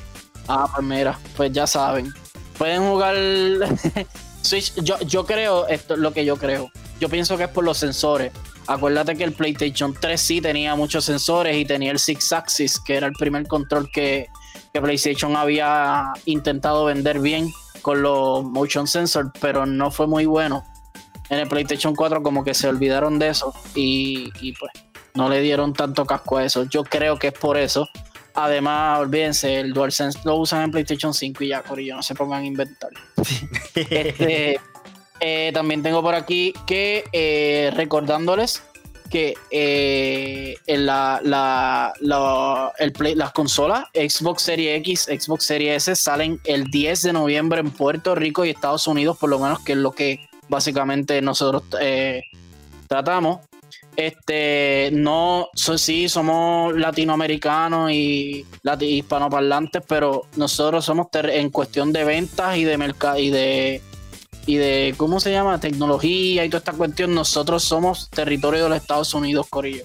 [0.48, 2.12] Ah, pues mira, pues ya saben.
[2.56, 3.14] Pueden jugar
[4.42, 4.74] Switch.
[4.76, 6.70] Yo, yo creo, esto es lo que yo creo.
[7.00, 8.32] Yo pienso que es por los sensores
[8.66, 12.96] Acuérdate que el PlayStation 3 sí tenía muchos sensores y tenía el Six Axis, que
[12.96, 14.28] era el primer control que,
[14.72, 17.52] PlayStation había intentado vender bien
[17.82, 20.64] con los motion sensors, pero no fue muy bueno.
[21.28, 24.72] En el PlayStation 4 como que se olvidaron de eso y, pues
[25.14, 26.64] no le dieron tanto casco a eso.
[26.64, 27.88] Yo creo que es por eso.
[28.34, 32.42] Además, olvídense, el DualSense lo usan en PlayStation 5 y ya, Corillo, no se pongan
[32.42, 32.90] a inventar.
[33.74, 34.58] este,
[35.20, 38.62] eh, también tengo por aquí que eh, recordándoles
[39.12, 41.20] que eh, en la,
[42.00, 48.14] las consolas Xbox Series X, Xbox Series S salen el 10 de noviembre en Puerto
[48.14, 51.64] Rico y Estados Unidos, por lo menos que es lo que básicamente nosotros
[52.88, 53.40] tratamos.
[53.96, 58.46] Este, no, sí, somos latinoamericanos y
[58.80, 63.82] hispanoparlantes, pero nosotros somos en cuestión de ventas y de mercado y de
[64.46, 65.60] y de, ¿cómo se llama?
[65.60, 69.84] Tecnología y toda esta cuestión, nosotros somos territorio de los Estados Unidos, Corillo.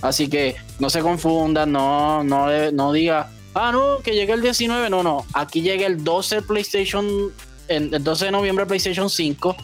[0.00, 4.90] Así que no se confundan, no, no, no diga, ah, no, que llegue el 19,
[4.90, 7.32] no, no, aquí llega el 12 PlayStation,
[7.68, 9.56] el 12 de noviembre PlayStation 5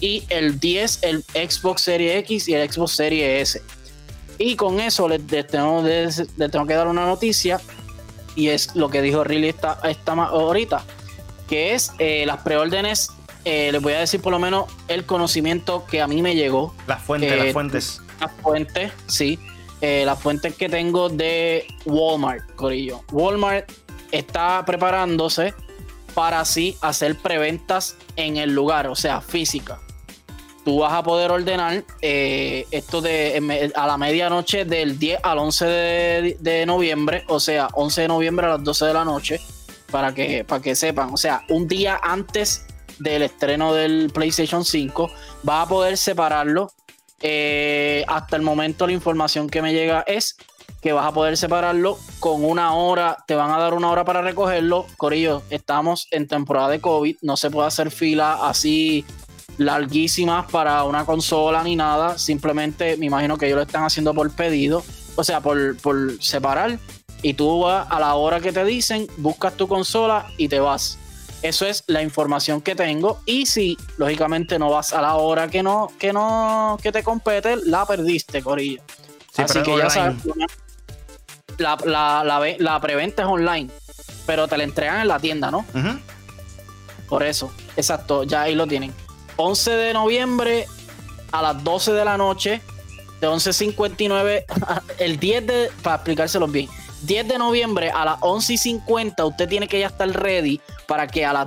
[0.00, 3.62] y el 10 el Xbox Series X y el Xbox Series S.
[4.38, 7.60] Y con eso les, tengo, tengo, que dar una noticia
[8.36, 10.84] y es lo que dijo Riley esta, esta ahorita,
[11.48, 13.10] que es eh, las preórdenes
[13.50, 16.74] eh, les voy a decir por lo menos el conocimiento que a mí me llegó.
[16.86, 18.02] Las fuentes, las eh, fuentes.
[18.20, 19.38] Las fuentes, sí.
[19.80, 23.00] Eh, las fuentes que tengo de Walmart, Corillo.
[23.10, 23.72] Walmart
[24.12, 25.54] está preparándose
[26.12, 29.80] para así hacer preventas en el lugar, o sea, física.
[30.62, 36.36] Tú vas a poder ordenar esto de a la medianoche del 10 al 11 de,
[36.38, 39.40] de, noviembre, o sea, 11 de noviembre a las 12 de la noche,
[39.90, 42.66] para que, para que sepan, o sea, un día antes
[42.98, 45.10] del estreno del PlayStation 5,
[45.48, 46.72] va a poder separarlo.
[47.20, 50.36] Eh, hasta el momento la información que me llega es
[50.80, 54.22] que vas a poder separarlo con una hora, te van a dar una hora para
[54.22, 54.86] recogerlo.
[54.96, 59.04] Corillo, estamos en temporada de COVID, no se puede hacer fila así
[59.58, 62.16] larguísimas para una consola ni nada.
[62.16, 64.84] Simplemente me imagino que ellos lo están haciendo por pedido,
[65.16, 66.78] o sea, por, por separar.
[67.22, 70.98] Y tú vas a la hora que te dicen, buscas tu consola y te vas.
[71.42, 73.20] Eso es la información que tengo.
[73.24, 77.56] Y si lógicamente no vas a la hora que no, que no, que te compete,
[77.64, 78.82] la perdiste, Corillo.
[79.36, 80.16] Así que ya sabes.
[81.58, 82.22] La,
[82.58, 83.68] la, preventa es online,
[84.26, 85.64] pero te la entregan en la tienda, ¿no?
[87.08, 88.92] Por eso, exacto, ya ahí lo tienen.
[89.36, 90.66] 11 de noviembre
[91.32, 92.60] a las 12 de la noche,
[93.20, 94.44] de 11.59,
[94.98, 96.68] el 10 de, para explicárselo bien,
[97.02, 101.06] 10 de noviembre a las 11 y 50 usted tiene que ya estar ready para
[101.06, 101.46] que a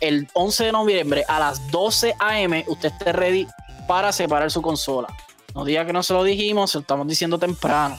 [0.00, 2.64] el 11 de noviembre a las 12 a.m.
[2.68, 3.46] usted esté ready
[3.86, 5.08] para separar su consola.
[5.54, 7.96] No diga que no se lo dijimos, se lo estamos diciendo temprano.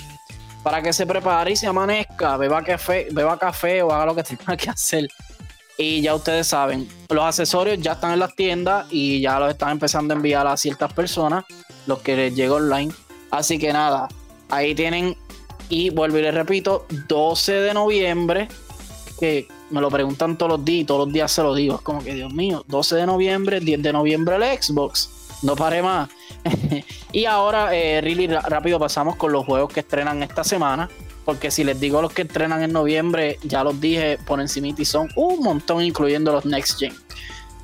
[0.63, 4.23] Para que se prepare y se amanezca, beba café, beba café o haga lo que
[4.23, 5.07] tenga que hacer.
[5.77, 9.71] Y ya ustedes saben, los accesorios ya están en las tiendas y ya los están
[9.71, 11.45] empezando a enviar a ciertas personas,
[11.87, 12.93] los que les llega online.
[13.31, 14.09] Así que nada,
[14.49, 15.17] ahí tienen
[15.69, 18.47] y vuelvo y les repito, 12 de noviembre,
[19.19, 21.75] que me lo preguntan todos los días todos los días se lo digo.
[21.75, 25.09] Es como que, Dios mío, 12 de noviembre, 10 de noviembre el Xbox.
[25.43, 26.09] No pare más.
[27.11, 30.89] y ahora, eh, really rápido pasamos con los juegos que estrenan esta semana.
[31.23, 34.85] Porque si les digo los que estrenan en noviembre, ya los dije por encima y
[34.85, 36.93] son un montón, incluyendo los Next Gen.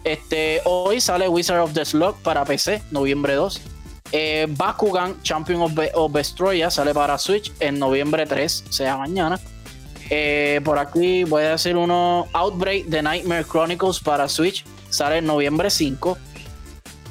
[0.03, 3.74] Este, hoy sale Wizard of the Slug para PC, noviembre 2.
[4.11, 9.39] Eh, Bakugan Champion of, of Destroya sale para Switch en noviembre 3, o sea, mañana.
[10.09, 15.25] Eh, por aquí voy a decir uno: Outbreak The Nightmare Chronicles para Switch sale en
[15.25, 16.17] noviembre 5.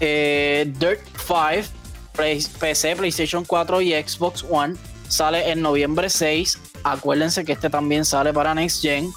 [0.01, 4.75] Eh, Dirt 5 PC, PlayStation 4 y Xbox One
[5.09, 6.59] sale en noviembre 6.
[6.85, 9.13] Acuérdense que este también sale para Next Gen.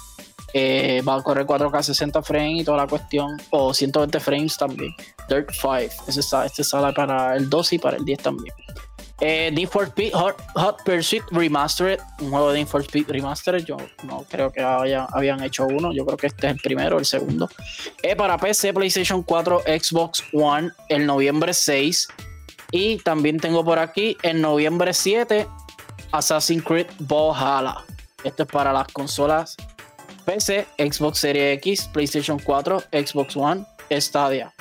[0.54, 4.94] Eh, va a correr 4K 60 frames y toda la cuestión, o 120 frames también.
[5.28, 6.04] Dirt 5,
[6.44, 8.54] este sale para el 12 y para el 10 también.
[9.20, 10.36] Eh, Need for Speed Hot,
[10.84, 13.64] Pursuit Remastered, un juego de Need for Speed Remastered.
[13.64, 15.92] Yo no creo que habían hecho uno.
[15.92, 17.48] Yo creo que este es el primero, el segundo.
[18.02, 22.08] Eh, para PC, PlayStation 4, Xbox One, el noviembre 6.
[22.70, 25.48] Y también tengo por aquí, el noviembre 7,
[26.12, 27.78] Assassin's Creed Valhalla.
[28.22, 29.56] Esto es para las consolas
[30.28, 34.52] PC, Xbox Series X, PlayStation 4, Xbox One, Stadia.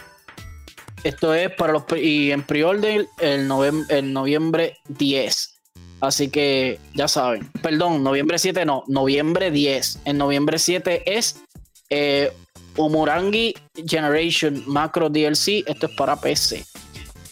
[1.04, 5.60] Esto es para los y en pre-order el, noviembre 10.
[6.00, 7.52] Así que ya saben.
[7.62, 10.04] Perdón, noviembre 7 no, noviembre 10.
[10.06, 11.42] En noviembre 7 es
[11.90, 12.32] eh,
[13.86, 15.66] Generation Macro DLC.
[15.68, 16.64] Esto es para PC.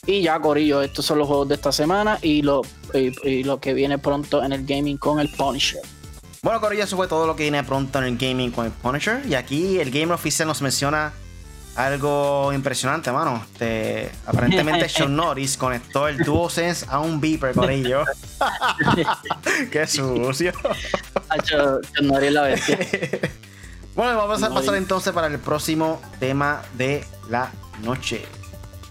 [0.07, 3.73] Y ya, Corillo, estos son los juegos de esta semana y lo, y, lo que
[3.73, 5.81] viene pronto en el gaming con el Punisher.
[6.45, 9.25] Bueno, Corillo, eso fue todo lo que viene pronto en el gaming con el Punisher.
[9.25, 11.11] Y aquí el Gamer Official nos menciona
[11.75, 13.43] algo impresionante, mano.
[13.51, 18.03] Este, aparentemente Sean Norris conectó el DualSense a un beeper con ello.
[19.71, 20.51] Qué sucio.
[21.43, 22.77] Sean Norris la bestia.
[23.95, 28.23] bueno, vamos a pasar entonces para el próximo tema de la noche.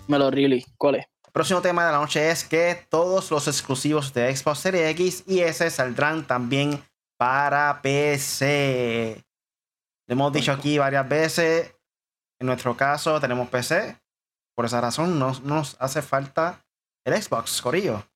[0.09, 0.67] Me lo really.
[0.77, 1.07] ¿Cuál es?
[1.25, 5.23] El próximo tema de la noche es que todos los exclusivos de Xbox Series X
[5.29, 6.83] y S saldrán también
[7.16, 9.24] para PC.
[10.09, 11.74] Hemos dicho aquí varias veces,
[12.40, 13.96] en nuestro caso tenemos PC.
[14.55, 16.64] Por esa razón no nos hace falta
[17.05, 18.07] el Xbox, Corillo.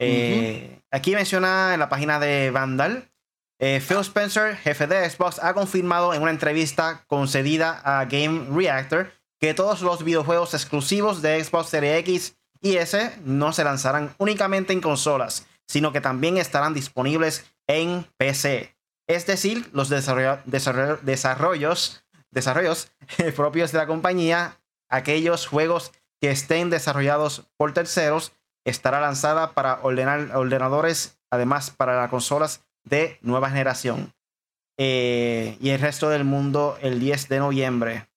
[0.00, 3.10] Eh, aquí menciona en la página de Vandal,
[3.60, 9.10] eh, Phil Spencer, jefe de Xbox, ha confirmado en una entrevista concedida a Game Reactor
[9.40, 14.72] que todos los videojuegos exclusivos de Xbox Series X y S no se lanzarán únicamente
[14.72, 18.74] en consolas, sino que también estarán disponibles en PC.
[19.06, 20.40] Es decir, los desarrollos,
[22.30, 22.92] desarrollos
[23.36, 28.32] propios de la compañía, aquellos juegos que estén desarrollados por terceros,
[28.64, 34.12] estará lanzada para ordenadores, además para las consolas de nueva generación.
[34.78, 38.08] Eh, y el resto del mundo el 10 de noviembre.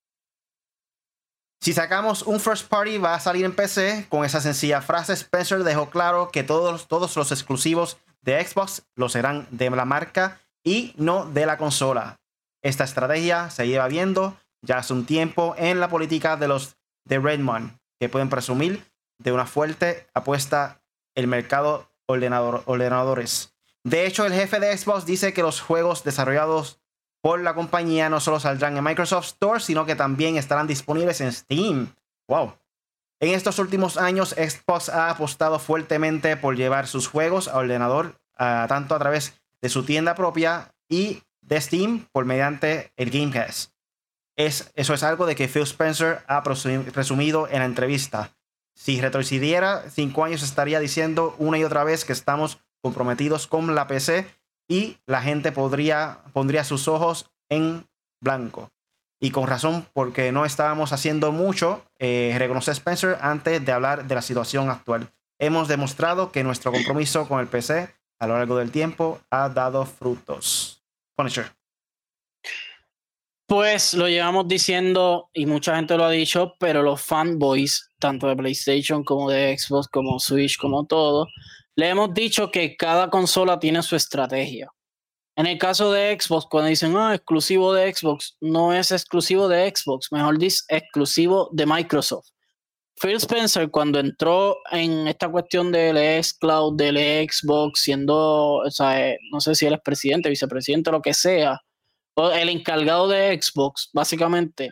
[1.60, 4.08] Si sacamos un first party va a salir en PC.
[4.10, 9.10] Con esa sencilla frase, Spencer dejó claro que todos, todos los exclusivos de Xbox lo
[9.10, 12.17] serán de la marca y no de la consola.
[12.62, 17.19] Esta estrategia se lleva viendo ya hace un tiempo en la política de los de
[17.19, 18.86] Redmond, que pueden presumir
[19.17, 20.81] de una fuerte apuesta
[21.15, 23.53] el mercado ordenador, ordenadores.
[23.84, 26.79] De hecho, el jefe de Xbox dice que los juegos desarrollados
[27.21, 31.31] por la compañía no solo saldrán en Microsoft Store, sino que también estarán disponibles en
[31.31, 31.95] Steam.
[32.27, 32.53] ¡Wow!
[33.21, 38.95] En estos últimos años, Xbox ha apostado fuertemente por llevar sus juegos a ordenador, tanto
[38.95, 43.75] a través de su tienda propia y de Steam por mediante el Game Pass.
[44.36, 48.31] Es, eso es algo de que Phil Spencer ha presumido en la entrevista.
[48.73, 53.86] Si retrocediera cinco años estaría diciendo una y otra vez que estamos comprometidos con la
[53.86, 54.25] PC
[54.67, 57.86] y la gente podría, pondría sus ojos en
[58.19, 58.71] blanco.
[59.23, 64.15] Y con razón, porque no estábamos haciendo mucho, eh, reconoce Spencer antes de hablar de
[64.15, 65.12] la situación actual.
[65.39, 69.86] Hemos demostrado que nuestro compromiso con el PC a lo largo del tiempo ha dado
[69.86, 70.84] frutos.
[71.15, 71.51] Punisher.
[73.47, 78.36] Pues lo llevamos diciendo y mucha gente lo ha dicho, pero los fanboys, tanto de
[78.36, 81.27] PlayStation como de Xbox, como Switch, como todo,
[81.75, 84.71] le hemos dicho que cada consola tiene su estrategia.
[85.36, 89.72] En el caso de Xbox, cuando dicen, ah, exclusivo de Xbox, no es exclusivo de
[89.74, 92.28] Xbox, mejor dice, exclusivo de Microsoft.
[93.02, 99.17] Phil Spencer, cuando entró en esta cuestión del Xcloud, del Xbox, siendo, o sea, eh,
[99.32, 101.60] no sé si él es presidente, vicepresidente, lo que sea,
[102.15, 104.72] el encargado de Xbox, básicamente,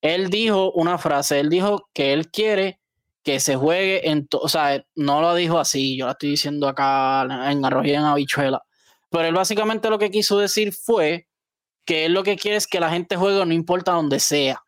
[0.00, 2.80] él dijo una frase, él dijo que él quiere
[3.22, 7.22] que se juegue en, o sea, no lo dijo así, yo la estoy diciendo acá
[7.50, 8.62] en arroz en habichuela,
[9.12, 11.28] pero él básicamente lo que quiso decir fue
[11.86, 14.62] que él lo que quiere es que la gente juegue no importa donde sea.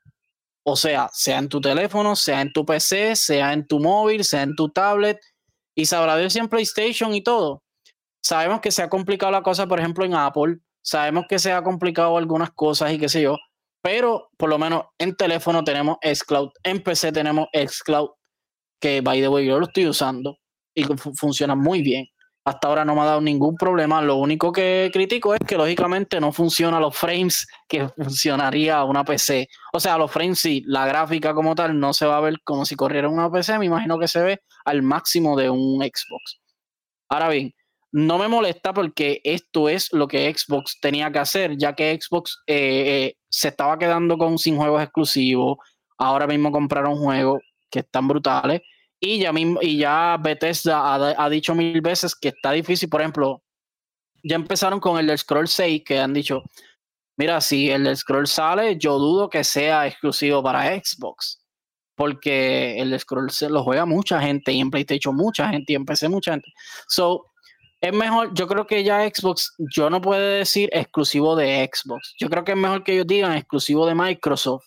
[0.63, 4.43] O sea, sea en tu teléfono, sea en tu PC, sea en tu móvil, sea
[4.43, 5.19] en tu tablet,
[5.75, 7.63] y sabrá Dios si en PlayStation y todo.
[8.23, 11.63] Sabemos que se ha complicado la cosa, por ejemplo, en Apple, sabemos que se ha
[11.63, 13.37] complicado algunas cosas y qué sé yo,
[13.83, 18.11] pero por lo menos en teléfono tenemos Xcloud, en PC tenemos Xcloud,
[18.81, 20.39] que by the way yo lo estoy usando
[20.75, 22.07] y funciona muy bien.
[22.47, 24.03] Hasta ahora no me ha dado ningún problema.
[24.03, 29.49] Lo único que critico es que lógicamente no funciona los frames que funcionaría una PC.
[29.73, 32.67] O sea, los frames sí, la gráfica como tal no se va a ver como
[32.67, 33.59] si corriera una PC.
[33.59, 36.41] Me imagino que se ve al máximo de un Xbox.
[37.09, 37.55] Ahora bien,
[37.93, 42.43] no me molesta porque esto es lo que Xbox tenía que hacer, ya que Xbox
[42.47, 42.57] eh,
[43.07, 45.59] eh, se estaba quedando con sin juegos exclusivos.
[45.97, 48.61] Ahora mismo compraron juegos que están brutales
[49.05, 52.89] y ya, mismo, y ya Bethesda ha, dicho mil veces que está difícil.
[52.89, 53.43] Por ejemplo,
[54.23, 56.43] ya empezaron con el del Scroll 6, que han dicho,
[57.19, 61.43] mira, si el Scroll sale, yo dudo que sea exclusivo para Xbox.
[61.95, 65.85] Porque el Scroll se lo juega mucha gente y en PlayStation mucha gente y en
[66.11, 66.51] mucha gente.
[66.89, 67.27] So,
[67.83, 72.15] es mejor, yo creo que ya Xbox, yo no puedo decir exclusivo de Xbox.
[72.19, 74.65] Yo creo que es mejor que ellos digan exclusivo de Microsoft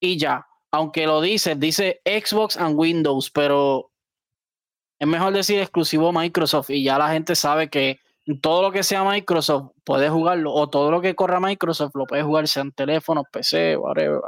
[0.00, 0.44] y ya.
[0.72, 3.90] Aunque lo dice, dice Xbox and Windows, pero
[4.98, 7.98] es mejor decir exclusivo Microsoft y ya la gente sabe que
[8.42, 12.22] todo lo que sea Microsoft puede jugarlo o todo lo que corra Microsoft lo puede
[12.22, 14.20] jugar sea en teléfonos, PC, whatever.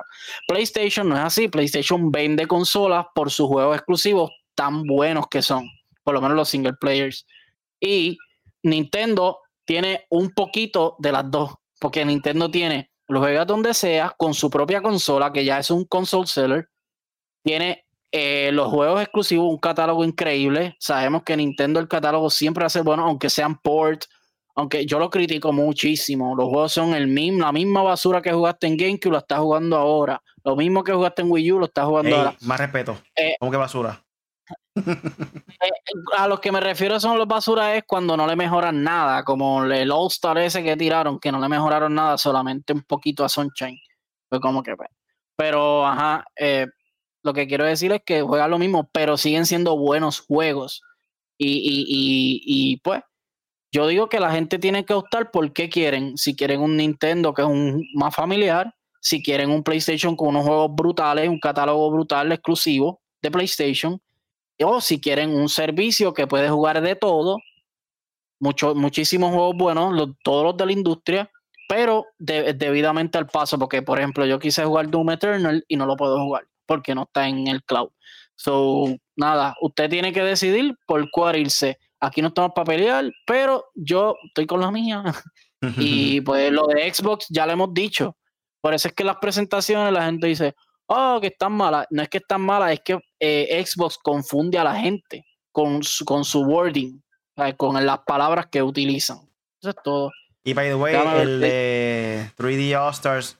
[0.49, 1.49] PlayStation no es así.
[1.49, 5.69] PlayStation vende consolas por sus juegos exclusivos tan buenos que son,
[6.03, 7.27] por lo menos los single players.
[7.81, 8.19] Y
[8.63, 14.35] Nintendo tiene un poquito de las dos, porque Nintendo tiene los juegos donde sea con
[14.35, 16.69] su propia consola, que ya es un console seller.
[17.45, 20.77] Tiene eh, los juegos exclusivos, un catálogo increíble.
[20.79, 24.05] Sabemos que Nintendo el catálogo siempre ser bueno, aunque sean port,
[24.55, 26.37] aunque yo lo critico muchísimo.
[26.37, 29.77] Los juegos son el mismo, la misma basura que jugaste en GameCube, lo estás jugando
[29.77, 30.23] ahora.
[30.45, 32.37] Lo mismo que jugaste en Wii U, lo estás jugando ahora.
[32.43, 32.99] Más respeto.
[33.17, 34.02] Eh, ¿Cómo que basura?
[34.75, 35.71] Eh,
[36.17, 39.91] a los que me refiero son los basuras cuando no le mejoran nada, como el
[39.93, 43.79] All Star ese que tiraron, que no le mejoraron nada, solamente un poquito a Sunshine.
[44.29, 44.89] Fue como que, pues.
[45.37, 46.67] pero ajá, eh,
[47.23, 50.83] lo que quiero decir es que juegan lo mismo, pero siguen siendo buenos juegos.
[51.39, 53.03] Y, pues,
[53.73, 56.17] yo digo que la gente tiene que optar por qué quieren.
[56.17, 60.47] Si quieren un Nintendo que es un más familiar, si quieren un PlayStation con unos
[60.47, 64.01] juegos brutales, un catálogo brutal exclusivo de PlayStation,
[64.61, 67.39] o si quieren un servicio que puede jugar de todo,
[68.41, 71.31] mucho, muchísimos juegos buenos, todos los de la industria,
[71.69, 75.97] pero debidamente al paso, porque por ejemplo yo quise jugar Doom Eternal y no lo
[75.97, 77.91] puedo jugar porque no está en el cloud.
[78.35, 78.87] So,
[79.17, 81.79] nada, usted tiene que decidir por cuál irse.
[82.01, 85.03] Aquí no estamos para pelear, pero yo estoy con la mía.
[85.79, 88.17] y pues lo de Xbox ya lo hemos dicho.
[88.61, 90.55] Por eso es que las presentaciones la gente dice,
[90.87, 91.87] oh, que están malas.
[91.91, 96.05] No es que están malas, es que eh, Xbox confunde a la gente con su,
[96.05, 97.01] con su wording,
[97.57, 99.19] con las palabras que utilizan.
[99.61, 100.11] Eso es todo.
[100.45, 103.39] Y by the way, el de 3D All Stars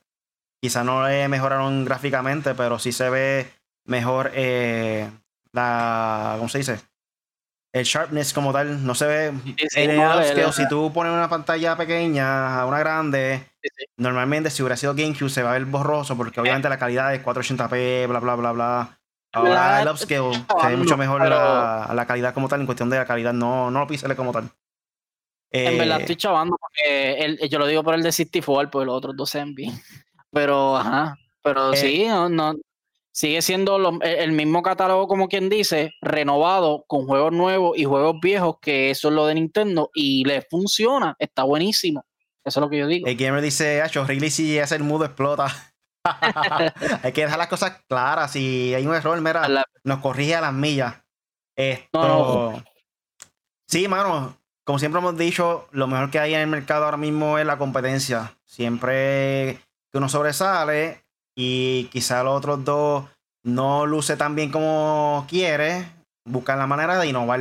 [0.63, 3.51] Quizá no le mejoraron gráficamente, pero sí se ve
[3.85, 5.11] mejor eh,
[5.51, 6.37] la.
[6.37, 6.79] ¿Cómo se dice?
[7.73, 8.87] El sharpness como tal.
[8.87, 9.27] No se ve.
[9.75, 13.45] en el si tú pones una pantalla pequeña a una grande,
[13.97, 17.25] normalmente si hubiera sido GameCube se va a ver borroso porque obviamente la calidad es
[17.25, 19.01] 480p, bla, bla, bla, bla.
[19.33, 23.07] Ahora el upscale se ve mucho mejor la, calidad como tal en cuestión de la
[23.07, 24.51] calidad, no, no lo píxeles como tal.
[25.51, 28.97] en verdad eh, estoy chavando porque yo lo digo por el de 64, porque los
[28.97, 29.33] otros dos.
[30.31, 32.55] Pero, ajá, pero eh, sí, no,
[33.13, 38.17] sigue siendo e, el mismo catálogo, como quien dice, renovado con juegos nuevos y juegos
[38.21, 42.05] viejos, que eso es lo de Nintendo, y le funciona, está buenísimo.
[42.45, 43.07] Eso es lo que yo digo.
[43.07, 45.72] El gamer dice, Acho, Riley si es el mudo explota.
[47.03, 48.33] hay que dejar las cosas claras.
[48.33, 50.97] Si hay un error, mira, nos corrige a las millas.
[51.57, 52.63] Esto.
[53.67, 54.37] Sí, mano.
[54.65, 57.59] Como siempre hemos dicho, lo mejor que hay en el mercado ahora mismo es la
[57.59, 58.37] competencia.
[58.45, 59.59] Siempre
[59.91, 61.03] que uno sobresale
[61.35, 63.05] y quizá los otros dos
[63.43, 65.91] no luce tan bien como quiere,
[66.25, 67.41] buscan la manera de innovar.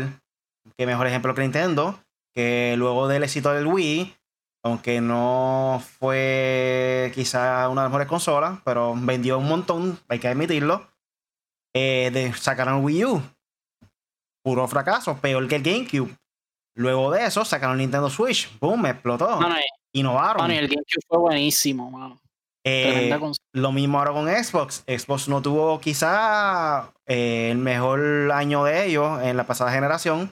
[0.77, 1.99] Que mejor ejemplo que Nintendo,
[2.33, 4.15] que luego del éxito del Wii,
[4.63, 10.27] aunque no fue quizá una de las mejores consolas, pero vendió un montón, hay que
[10.27, 10.87] admitirlo,
[11.73, 13.21] eh, de, sacaron Wii U.
[14.43, 16.15] Puro fracaso, peor que el GameCube.
[16.75, 18.49] Luego de eso sacaron Nintendo Switch.
[18.59, 19.39] Boom, explotó.
[19.93, 20.49] Innovaron.
[20.49, 22.19] el GameCube fue buenísimo, mano.
[22.63, 23.11] Eh,
[23.53, 24.83] lo mismo ahora con Xbox.
[24.87, 30.31] Xbox no tuvo quizá eh, el mejor año de ellos en la pasada generación.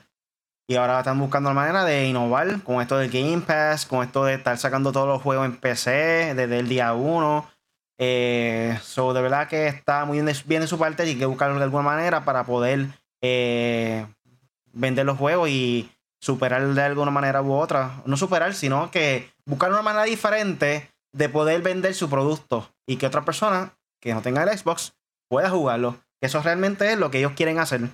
[0.70, 4.24] Y ahora están buscando la manera de innovar con esto del Game Pass, con esto
[4.26, 7.50] de estar sacando todos los juegos en PC desde el día 1.
[7.98, 11.58] Eh, so, de verdad que está muy bien de su parte y hay que buscarlo
[11.58, 12.86] de alguna manera para poder
[13.20, 15.90] vender los juegos y
[16.22, 18.04] superar de alguna manera u otra.
[18.06, 23.08] No superar, sino que buscar una manera diferente de poder vender su producto y que
[23.08, 24.94] otra persona que no tenga el Xbox
[25.28, 25.98] pueda jugarlo.
[26.22, 27.90] Eso realmente es lo que ellos quieren hacer.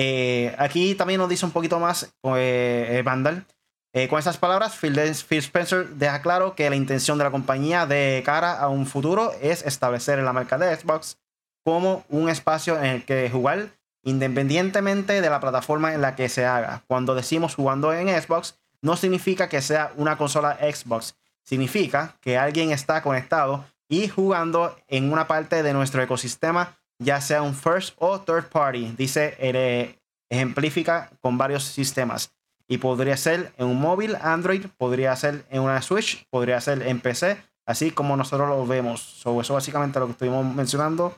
[0.00, 3.44] Eh, aquí también nos dice un poquito más eh, Vandal.
[3.92, 8.22] Eh, con esas palabras, Phil, Spencer deja claro que la intención de la compañía de
[8.24, 11.18] cara a un futuro es establecer la marca de Xbox
[11.64, 13.70] como un espacio en el que jugar
[14.04, 16.84] independientemente de la plataforma en la que se haga.
[16.86, 22.70] Cuando decimos jugando en Xbox, no significa que sea una consola Xbox, significa que alguien
[22.70, 28.20] está conectado y jugando en una parte de nuestro ecosistema, ya sea un first o
[28.20, 28.94] third party.
[28.96, 29.98] Dice, eh,
[30.30, 32.34] ejemplifica con varios sistemas.
[32.68, 37.00] Y podría ser en un móvil Android, podría ser en una Switch, podría ser en
[37.00, 39.00] PC, así como nosotros lo vemos.
[39.00, 41.16] So, eso básicamente lo que estuvimos mencionando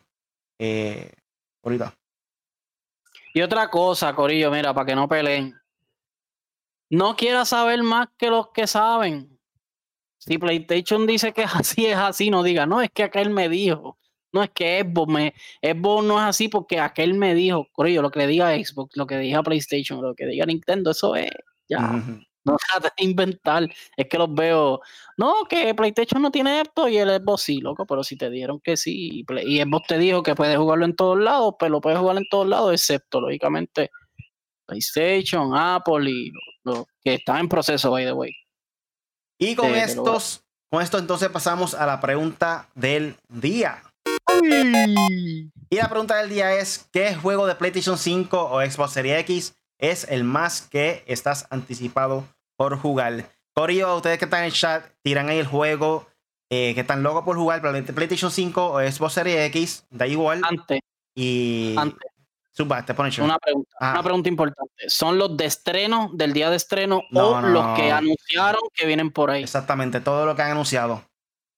[0.59, 1.13] eh,
[1.65, 1.93] ahorita.
[3.35, 5.57] Y otra cosa, Corillo, mira, para que no peleen.
[6.89, 9.39] no quiera saber más que los que saben.
[10.19, 14.00] Si PlayStation dice que así, es así, no diga, no, es que aquel me dijo.
[14.33, 18.11] No es que Xbox, me, Xbox no es así porque aquel me dijo, Corillo, lo
[18.11, 21.31] que le diga Xbox, lo que diga PlayStation, lo que diga Nintendo, eso es,
[21.69, 22.03] ya.
[22.45, 23.69] No trata de inventar.
[23.97, 24.81] Es que los veo.
[25.17, 27.87] No, que PlayStation no tiene esto y el Xbox sí, loco.
[27.87, 31.19] Pero si te dieron que sí y Xbox te dijo que puedes jugarlo en todos
[31.19, 33.91] lados, pues lo puedes jugar en todos lados, excepto, lógicamente,
[34.67, 36.33] PlayStation, Apple y
[36.65, 38.33] lo, que está en proceso, by the way.
[39.39, 43.83] Y con estos, con esto entonces pasamos a la pregunta del día.
[45.73, 49.55] Y la pregunta del día es: ¿qué juego de PlayStation 5 o Xbox Series X
[49.81, 52.25] es el más que estás anticipado
[52.57, 53.31] por jugar.
[53.55, 56.07] Corio, ustedes que están en el chat, tiran ahí el juego
[56.51, 60.43] eh, que están locos por jugar, PlayStation 5 o Xbox Series X, da igual.
[60.45, 60.81] Antes.
[61.15, 61.75] Y.
[61.79, 62.11] Antes.
[62.53, 63.93] Suba, te pone una pregunta, ah.
[63.93, 64.91] una pregunta importante.
[64.91, 69.31] ¿Son los de estreno, del día de estreno, o los que anunciaron que vienen por
[69.31, 69.45] ahí?
[69.45, 71.05] Exactamente, todo lo que han anunciado.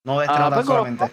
[0.04, 1.10] No de estreno ah, pues solamente.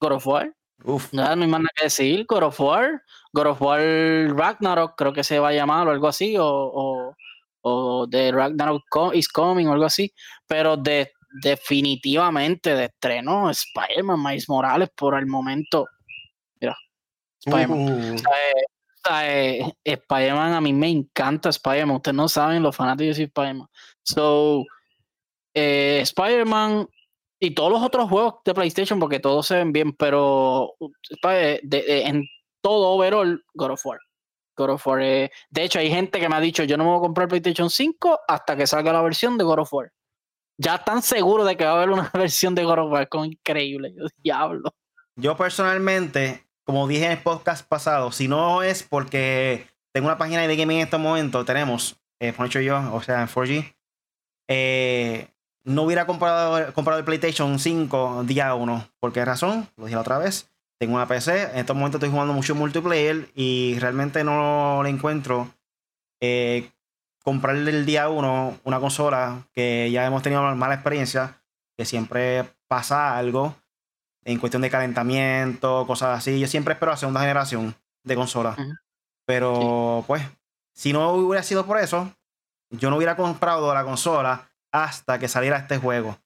[0.00, 0.52] God of War.
[0.84, 1.12] Uf.
[1.12, 2.24] no hay más nada que decir.
[2.26, 3.02] God of War.
[3.32, 7.14] God of War Ragnarok, creo que se va a llamar o algo así, o,
[7.62, 8.82] o, de Ragnarok
[9.14, 10.12] is Coming o algo así,
[10.46, 11.12] pero de,
[11.42, 15.86] definitivamente de estreno Spider-Man, Miles Morales por el momento.
[16.60, 16.76] Mira,
[17.44, 18.14] Spider-Man.
[18.14, 18.22] Uh.
[19.10, 21.96] Eh, Spider-Man a mí me encanta Spider-Man.
[21.96, 23.68] Ustedes no saben los fanáticos de Spider-Man.
[24.02, 24.64] So,
[25.54, 26.88] eh, Spider-Man
[27.40, 30.74] y todos los otros juegos de PlayStation, porque todos se ven bien, pero
[31.22, 32.26] de, en
[32.60, 33.98] todo overall, God of War.
[34.56, 36.98] God of War de hecho, hay gente que me ha dicho, yo no me voy
[36.98, 39.92] a comprar PlayStation 5 hasta que salga la versión de God of War.
[40.60, 43.26] Ya están seguros de que va a haber una versión de God of War, con
[43.26, 44.74] increíble, diablo.
[45.14, 50.46] Yo personalmente, como dije en el podcast pasado, si no es porque tengo una página
[50.46, 53.74] de gaming en este momento, tenemos, eh, por hecho yo, o sea, en 4G,
[54.48, 55.28] eh,
[55.68, 58.88] no hubiera comprado, comprado el PlayStation 5 día 1.
[59.00, 59.68] ¿Por qué razón?
[59.76, 63.28] Lo dije la otra vez tengo una PC, en estos momentos estoy jugando mucho multiplayer
[63.34, 65.52] y realmente no le encuentro
[66.20, 66.70] eh,
[67.24, 71.42] comprarle el día uno una consola que ya hemos tenido mala experiencia,
[71.76, 73.56] que siempre pasa algo
[74.24, 76.38] en cuestión de calentamiento, cosas así.
[76.38, 78.56] Yo siempre espero la segunda generación de consola.
[79.26, 80.22] Pero pues,
[80.74, 82.12] si no hubiera sido por eso,
[82.70, 86.18] yo no hubiera comprado la consola hasta que saliera este juego.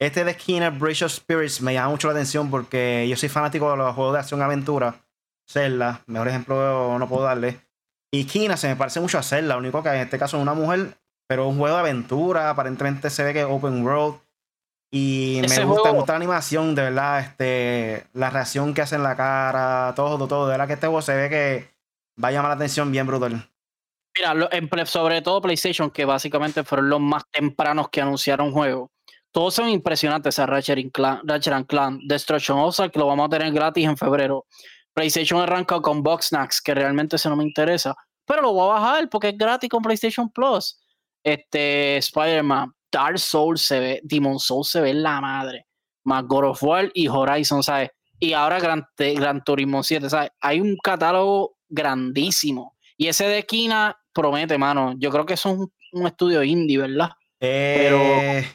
[0.00, 3.70] Este de Skinner Bridge of Spirits me llama mucho la atención porque yo soy fanático
[3.70, 4.96] de los juegos de acción aventura.
[5.48, 7.60] Zelda, mejor ejemplo no puedo darle.
[8.12, 10.42] Y Kina se me parece mucho a Zelda, lo único que en este caso es
[10.42, 14.20] una mujer, pero un juego de aventura, aparentemente se ve que es open world.
[14.92, 19.16] Y me gusta, mucho la animación, de verdad, este, la reacción que hace en la
[19.16, 20.46] cara, todo, todo.
[20.46, 21.74] De verdad que este juego se ve que
[22.22, 23.50] va a llamar la atención bien brutal.
[24.16, 28.90] Mira, sobre todo PlayStation, que básicamente fueron los más tempranos que anunciaron juegos
[29.34, 30.38] todos son impresionantes.
[30.38, 34.46] a Ratchet, Clan, Ratchet Clan, Destruction All que lo vamos a tener gratis en febrero.
[34.94, 37.96] PlayStation arranca con Box Snacks, que realmente eso no me interesa.
[38.24, 40.80] Pero lo voy a bajar porque es gratis con PlayStation Plus.
[41.24, 45.66] Este, Spider-Man, Dark Souls se ve, Demon Souls se ve la madre.
[46.04, 47.90] Más God of War y Horizon, ¿sabes?
[48.20, 50.30] Y ahora Gran, Gran Turismo 7, ¿sabes?
[50.40, 52.76] Hay un catálogo grandísimo.
[52.96, 54.94] Y ese de Kina promete, mano.
[54.96, 57.10] Yo creo que es un, un estudio indie, ¿verdad?
[57.40, 58.48] Eh, Pero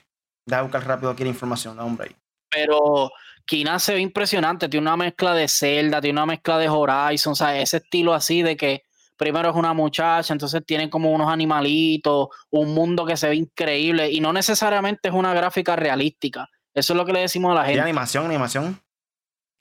[0.49, 2.15] Deja buscar rápido aquí la información, hombre.
[2.49, 3.11] Pero
[3.45, 7.35] Kina se ve impresionante, tiene una mezcla de Zelda, tiene una mezcla de Horizon, o
[7.35, 8.81] sea, ese estilo así de que
[9.15, 14.09] primero es una muchacha, entonces tiene como unos animalitos, un mundo que se ve increíble
[14.09, 16.47] y no necesariamente es una gráfica realística.
[16.73, 17.77] Eso es lo que le decimos a la gente.
[17.77, 18.79] ¿Y animación, animación?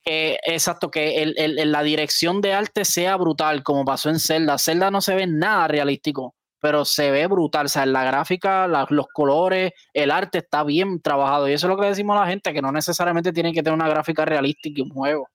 [0.05, 4.59] Exacto, que el, la dirección de arte sea brutal, como pasó en Zelda.
[4.59, 7.67] Zelda no se ve nada realístico pero se ve brutal.
[7.67, 11.49] O sea, en la gráfica, los colores, el arte está bien trabajado.
[11.49, 13.75] Y eso es lo que decimos a la gente, que no necesariamente tienen que tener
[13.75, 15.29] una gráfica realística y un juego.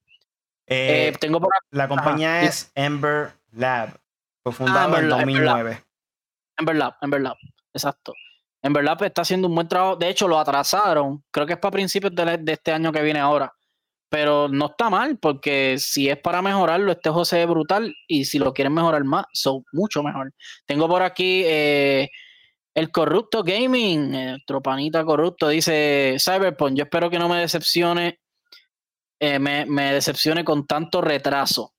[0.67, 1.41] Eh, eh, tengo
[1.71, 3.99] La compañía es Ember Lab.
[4.43, 5.83] Fue fundada en 2009.
[6.57, 7.37] Ember Lab, Ember Lab,
[7.73, 8.13] exacto.
[8.61, 9.95] Ember Lab está haciendo un buen trabajo.
[9.95, 11.23] De hecho, lo atrasaron.
[11.31, 13.53] Creo que es para principios de, de este año que viene ahora
[14.13, 18.37] pero no está mal, porque si es para mejorarlo, este José es brutal, y si
[18.37, 20.31] lo quieren mejorar más, son mucho mejor.
[20.67, 22.11] Tengo por aquí eh,
[22.75, 28.19] el Corrupto Gaming, nuestro panita corrupto, dice Cyberpunk, yo espero que no me decepcione,
[29.19, 31.73] eh, me, decepcione con tanto retraso.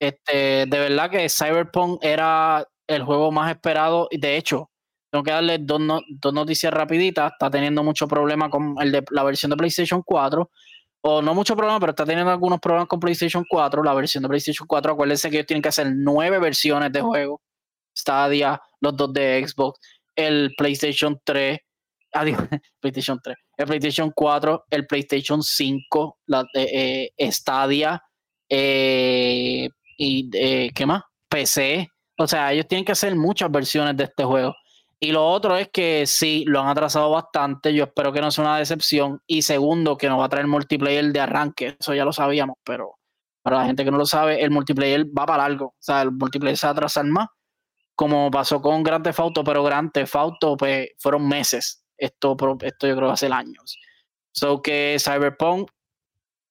[0.00, 4.68] Este, de verdad que Cyberpunk era el juego más esperado, y de hecho,
[5.12, 9.22] tengo que darle dos, dos noticias rapiditas, está teniendo mucho problema con el de la
[9.22, 10.50] versión de PlayStation 4
[11.00, 14.28] o no mucho problema, pero está teniendo algunos problemas con PlayStation 4, la versión de
[14.28, 14.92] PlayStation 4.
[14.92, 17.40] Acuérdense que ellos tienen que hacer nueve versiones de juego.
[17.96, 19.80] Stadia, los dos de Xbox,
[20.14, 21.58] el PlayStation 3,
[22.12, 22.38] adiós,
[22.80, 28.02] PlayStation 3, el PlayStation 4, el PlayStation 5, la eh, Stadia,
[28.48, 31.02] eh, y eh, ¿qué más?
[31.28, 31.88] PC.
[32.18, 34.54] O sea, ellos tienen que hacer muchas versiones de este juego.
[35.00, 37.72] Y lo otro es que sí, lo han atrasado bastante.
[37.72, 39.22] Yo espero que no sea una decepción.
[39.26, 41.76] Y segundo, que no va a traer multiplayer de arranque.
[41.78, 42.98] Eso ya lo sabíamos, pero
[43.42, 45.66] para la gente que no lo sabe, el multiplayer va para algo.
[45.66, 47.28] O sea, el multiplayer se va a atrasar más.
[47.94, 51.84] Como pasó con Grand Theft Auto, pero Grand Theft Auto pues, fueron meses.
[51.96, 53.78] Esto, esto yo creo que hace años.
[54.32, 55.70] So que Cyberpunk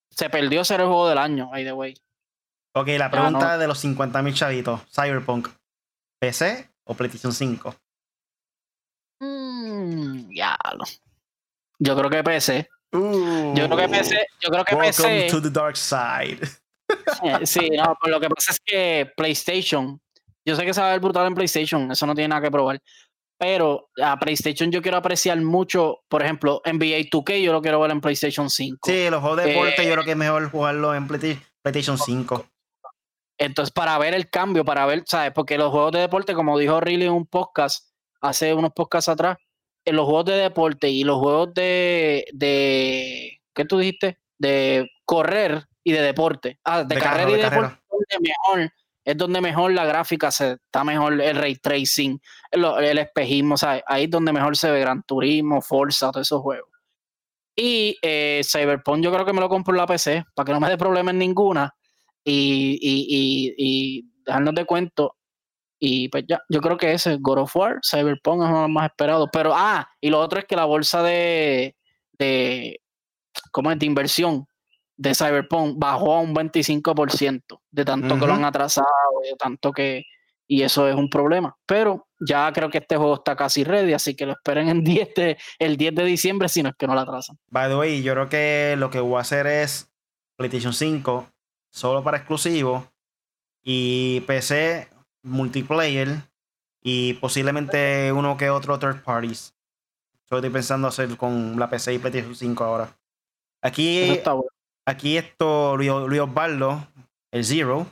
[0.09, 1.93] se perdió ser el juego del año, by the way.
[2.73, 4.81] Ok, la pregunta de los 50.000 chavitos.
[4.93, 5.49] Cyberpunk,
[6.19, 7.75] ¿PC o PlayStation 5?
[9.57, 10.57] Mm, ya
[11.79, 12.69] Yo creo que PC.
[12.91, 14.27] yo creo que PC.
[14.41, 16.39] Yo creo que Welcome to the dark side.
[17.45, 19.99] sí, no, pero lo que pasa es que PlayStation.
[20.45, 22.51] Yo sé que se va a ver brutal en PlayStation, eso no tiene nada que
[22.51, 22.79] probar.
[23.37, 27.91] Pero a PlayStation yo quiero apreciar mucho, por ejemplo, NBA 2K yo lo quiero ver
[27.91, 28.89] en PlayStation 5.
[28.89, 32.45] Sí, los juegos de deporte yo creo que es mejor jugarlo en PlayStation 5.
[33.39, 35.31] Entonces, para ver el cambio, para ver, ¿sabes?
[35.33, 37.91] Porque los juegos de deporte, como dijo Riley en un podcast,
[38.21, 39.37] hace unos podcasts atrás,
[39.87, 44.19] en los juegos de deporte y los juegos de, de ¿qué tú dijiste?
[44.37, 46.59] De correr y de deporte.
[46.65, 47.77] Ah, de, carrera y de, deporte
[48.09, 48.69] es mejor,
[49.05, 52.19] es donde mejor la gráfica se está mejor el ray tracing,
[52.51, 53.81] el, espejismo, ¿sabes?
[53.87, 56.69] Ahí es donde mejor se ve Gran Turismo, Forza, todos esos juegos.
[57.55, 60.59] Y eh, Cyberpunk yo creo que me lo compro en la PC, para que no
[60.59, 61.73] me dé problemas ninguna
[62.25, 65.15] y, y, y, dejarnos de cuento.
[65.79, 68.69] Y pues ya, yo creo que ese, God of War, Cyberpunk es uno de los
[68.69, 69.29] más esperados.
[69.31, 71.75] Pero, ah, y lo otro es que la bolsa de,
[72.17, 72.81] de
[73.51, 73.79] ¿cómo es?
[73.79, 74.47] De inversión
[74.95, 78.87] de Cyberpunk bajó a un 25% de tanto que lo han atrasado,
[79.23, 80.03] de tanto que...
[80.49, 81.55] Y eso es un problema.
[81.65, 85.09] Pero ya creo que este juego está casi ready, así que lo esperen en 10
[85.59, 87.37] el 10 de diciembre, si no es que no lo atrasan.
[87.49, 89.91] By the way, yo creo que lo que voy a hacer es
[90.37, 91.27] PlayStation 5
[91.69, 92.85] solo para exclusivos
[93.61, 94.87] y PC
[95.27, 96.23] multiplayer
[96.81, 99.53] y posiblemente uno que otro third parties.
[100.29, 102.97] Yo estoy pensando hacer con la PC y PlayStation 5 ahora.
[103.61, 104.21] Aquí,
[104.85, 106.87] aquí esto, Luis, Osvaldo,
[107.31, 107.87] el Zero,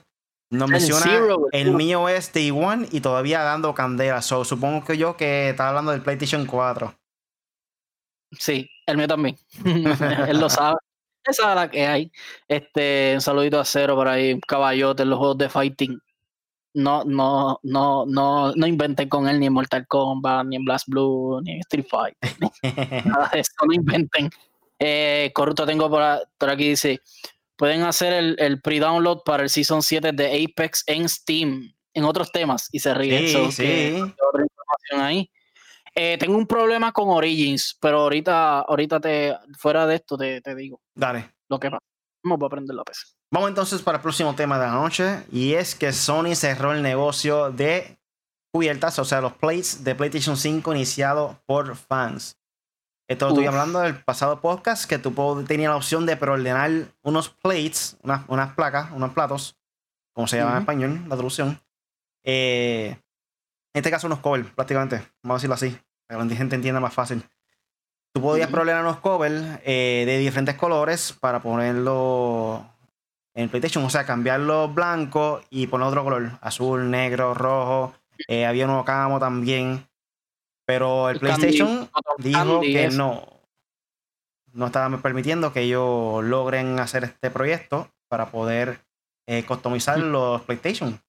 [0.49, 1.05] nos menciona
[1.51, 4.21] el mío es Day One y todavía dando candela.
[4.21, 6.93] So, supongo que yo que estaba hablando del PlayStation 4.
[8.37, 9.37] Sí, el mío también.
[10.27, 10.77] Él lo sabe.
[11.25, 12.11] Esa es la que hay.
[12.47, 15.99] Este, un saludito a cero por ahí, caballote en los juegos de fighting.
[16.75, 20.89] No, no, no, no, no inventen con él ni en Mortal Kombat, ni en Blast
[20.89, 22.51] Blue, ni en Street Fighter.
[23.05, 24.29] Nada de eso, no inventen.
[24.77, 26.01] Eh, corrupto tengo por,
[26.49, 26.99] aquí, dice,
[27.55, 32.33] pueden hacer el, el pre-download para el Season 7 de Apex en Steam, en otros
[32.33, 33.19] temas, y se ríe.
[33.29, 34.01] Sí, sí.
[34.01, 35.31] otra información ahí.
[35.95, 40.53] Eh, tengo un problema con Origins, pero ahorita, ahorita te, fuera de esto te, te
[40.53, 40.81] digo.
[40.93, 41.35] Dale.
[41.47, 41.85] Lo que pasa.
[42.21, 43.14] Vamos a aprender la PC.
[43.31, 45.23] Vamos entonces para el próximo tema de la noche.
[45.31, 47.97] Y es que Sony cerró el negocio de
[48.51, 52.37] cubiertas, o sea, los plates de PlayStation 5 iniciado por fans.
[53.07, 55.13] Esto lo estoy hablando del pasado podcast, que tú
[55.47, 56.71] tenías la opción de preordenar
[57.03, 59.55] unos plates, unas, unas placas, unos platos,
[60.13, 61.61] como se llama en español, la traducción.
[62.23, 62.97] Eh,
[63.73, 66.79] en este caso unos covers, prácticamente, vamos a decirlo así, para que la gente entienda
[66.79, 67.23] más fácil.
[68.13, 72.65] Tú podías problemar unos covers eh, de diferentes colores para ponerlo
[73.35, 77.93] en PlayStation, o sea, cambiarlo blanco y poner otro color, azul, negro, rojo.
[78.29, 79.87] Eh, había un camo también.
[80.65, 83.27] Pero el, PlayStation dijo que no.
[84.53, 88.79] No estaba permitiendo que ellos logren hacer este proyecto para poder
[89.27, 91.01] eh, customizar los PlayStation.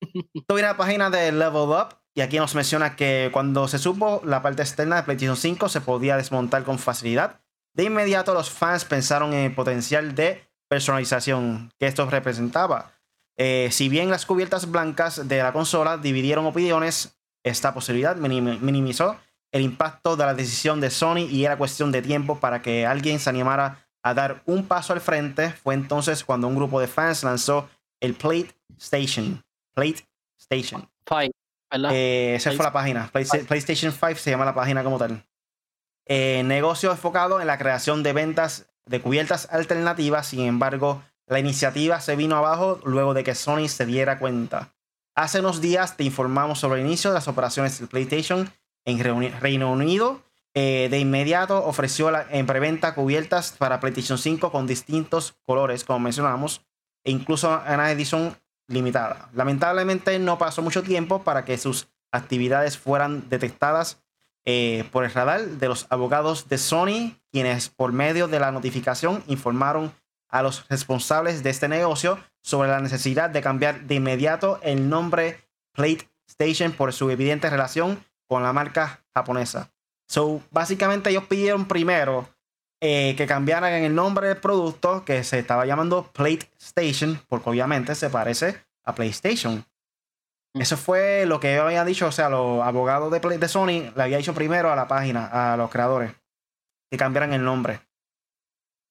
[0.34, 3.78] Esto viene a la página de Level Up y aquí nos menciona que cuando se
[3.78, 7.42] supo la parte externa de PlayStation 5 se podía desmontar con facilidad,
[7.74, 10.42] de inmediato los fans pensaron en el potencial de
[10.72, 12.92] personalización que esto representaba.
[13.36, 17.14] Eh, si bien las cubiertas blancas de la consola dividieron opiniones,
[17.44, 19.18] esta posibilidad minimizó
[19.52, 23.20] el impacto de la decisión de Sony y era cuestión de tiempo para que alguien
[23.20, 25.50] se animara a dar un paso al frente.
[25.50, 27.68] Fue entonces cuando un grupo de fans lanzó
[28.00, 29.44] el PlayStation
[29.74, 30.08] Plate
[30.40, 30.88] Station.
[31.92, 33.10] Eh, esa fue la página.
[33.12, 35.22] PlayStation 5 se llama la página como tal.
[36.06, 40.26] Eh, negocio enfocado en la creación de ventas de cubiertas alternativas.
[40.26, 44.74] Sin embargo, la iniciativa se vino abajo luego de que Sony se diera cuenta.
[45.14, 48.50] Hace unos días te informamos sobre el inicio de las operaciones del PlayStation
[48.84, 48.98] en
[49.40, 50.22] Reino Unido.
[50.54, 56.62] Eh, de inmediato ofreció en preventa cubiertas para PlayStation 5 con distintos colores, como mencionamos,
[57.04, 58.36] e incluso una edición
[58.68, 59.30] limitada.
[59.32, 64.01] Lamentablemente no pasó mucho tiempo para que sus actividades fueran detectadas
[64.44, 69.22] eh, por el radar de los abogados de Sony, quienes por medio de la notificación
[69.26, 69.94] informaron
[70.28, 75.40] a los responsables de este negocio sobre la necesidad de cambiar de inmediato el nombre
[75.72, 79.70] PlayStation por su evidente relación con la marca japonesa.
[80.08, 82.28] So, básicamente ellos pidieron primero
[82.80, 88.10] eh, que cambiaran el nombre del producto que se estaba llamando PlayStation, porque obviamente se
[88.10, 89.64] parece a PlayStation.
[90.54, 94.18] Eso fue lo que yo había dicho, o sea, los abogados de, Sony le había
[94.18, 96.12] dicho primero a la página, a los creadores,
[96.90, 97.80] que cambiaran el nombre.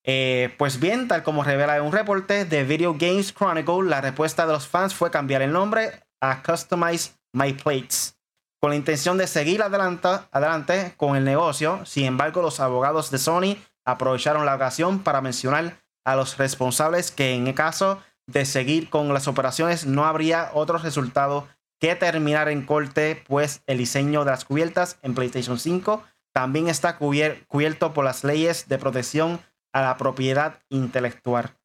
[0.04, 4.54] Eh, pues bien, tal como revela un reporte de Video Games Chronicle, la respuesta de
[4.54, 8.18] los fans fue cambiar el nombre a Customize My Plates,
[8.60, 11.86] con la intención de seguir adelante, adelante con el negocio.
[11.86, 17.36] Sin embargo, los abogados de Sony aprovecharon la ocasión para mencionar a los responsables que
[17.36, 18.02] en el caso
[18.32, 21.48] de seguir con las operaciones no habría otro resultado
[21.80, 26.04] que terminar en corte, pues el diseño de las cubiertas en PlayStation 5
[26.34, 29.42] también está cubierto por las leyes de protección
[29.74, 31.58] a la propiedad intelectual.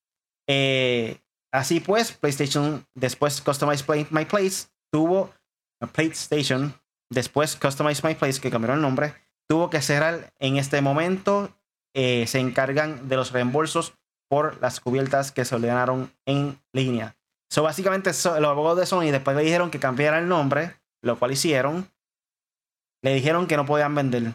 [0.49, 1.21] Eh,
[1.53, 5.33] así pues, PlayStation, después Customize My Place, tuvo
[5.93, 6.75] PlayStation,
[7.11, 9.15] después Customize My Place, que cambió el nombre,
[9.49, 11.51] tuvo que cerrar en este momento.
[11.95, 13.95] Eh, se encargan de los reembolsos
[14.29, 17.17] por las cubiertas que se ordenaron en línea.
[17.51, 21.33] So, básicamente, los abogados de Sony después le dijeron que cambiara el nombre, lo cual
[21.33, 21.89] hicieron.
[23.03, 24.35] Le dijeron que no podían vender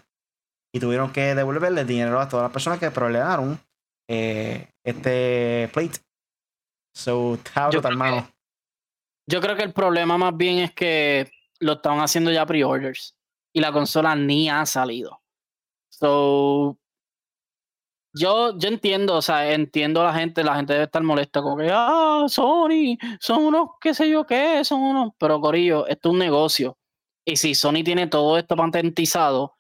[0.73, 3.59] y tuvieron que devolverle dinero a todas las personas que problemaron
[4.09, 5.99] eh, este plate.
[6.93, 7.37] So,
[7.71, 8.23] yo creo, que,
[9.29, 13.17] yo creo que el problema más bien es que lo estaban haciendo ya pre-orders
[13.53, 15.21] y la consola ni ha salido.
[15.89, 16.77] So,
[18.13, 21.57] yo, yo entiendo, o sea, entiendo a la gente, la gente debe estar molesta, como
[21.57, 26.13] que, ah, Sony, son unos, qué sé yo qué, son unos, pero Corillo, esto es
[26.13, 26.77] un negocio.
[27.25, 29.55] Y si Sony tiene todo esto patentizado,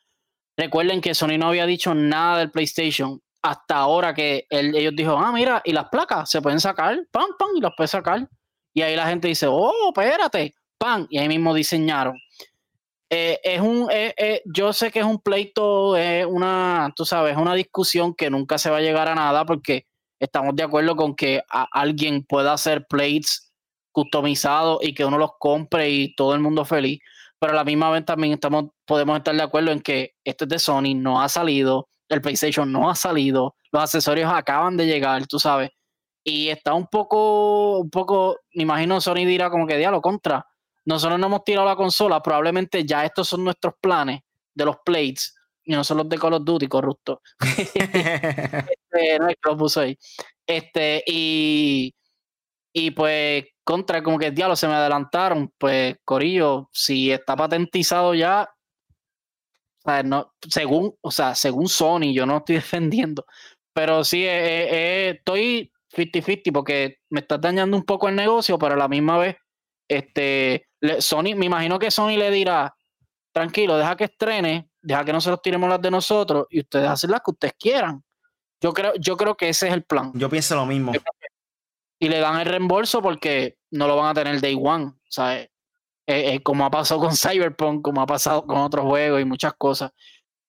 [0.57, 5.31] recuerden que Sony no había dicho nada del PlayStation hasta ahora que ellos dijo, ah,
[5.31, 8.27] mira, y las placas se pueden sacar, pam, pam, y las puedes sacar.
[8.73, 12.17] Y ahí la gente dice, oh, espérate, pam, y ahí mismo diseñaron.
[13.13, 17.35] Eh, es un, eh, eh, yo sé que es un pleito, es una, tú sabes,
[17.35, 19.85] una discusión que nunca se va a llegar a nada porque
[20.17, 23.51] estamos de acuerdo con que alguien pueda hacer plates
[23.91, 26.99] customizados y que uno los compre y todo el mundo feliz.
[27.37, 30.49] Pero a la misma vez también estamos, podemos estar de acuerdo en que este es
[30.49, 35.27] de Sony, no ha salido, el PlayStation no ha salido, los accesorios acaban de llegar,
[35.27, 35.71] tú sabes.
[36.23, 40.45] Y está un poco, un poco, me imagino Sony dirá como que diablo contra
[40.85, 44.21] nosotros no hemos tirado la consola, probablemente ya estos son nuestros planes
[44.53, 47.21] de los plates y no son los de Call of Duty, corrupto.
[47.39, 49.97] este, no es que lo ahí.
[50.47, 51.93] Este, y,
[52.73, 55.53] y pues, contra, como que el diablo se me adelantaron.
[55.57, 58.49] Pues, Corillo, si está patentizado ya,
[60.03, 63.25] no, según, o sea, según Sony, yo no estoy defendiendo,
[63.73, 68.57] pero sí, eh, eh, eh, estoy 50-50 porque me está dañando un poco el negocio,
[68.57, 69.35] pero a la misma vez
[69.87, 70.67] este,
[70.99, 72.75] Sony, me imagino que Sony le dirá,
[73.31, 77.21] tranquilo, deja que estrene, deja que nosotros tiremos las de nosotros y ustedes hacen las
[77.21, 78.03] que ustedes quieran.
[78.59, 80.11] Yo creo, yo creo que ese es el plan.
[80.13, 80.91] Yo pienso lo mismo.
[81.99, 85.49] Y le dan el reembolso porque no lo van a tener day one, ¿sabes?
[86.07, 89.53] Eh, eh, como ha pasado con Cyberpunk, como ha pasado con otros juegos y muchas
[89.53, 89.91] cosas.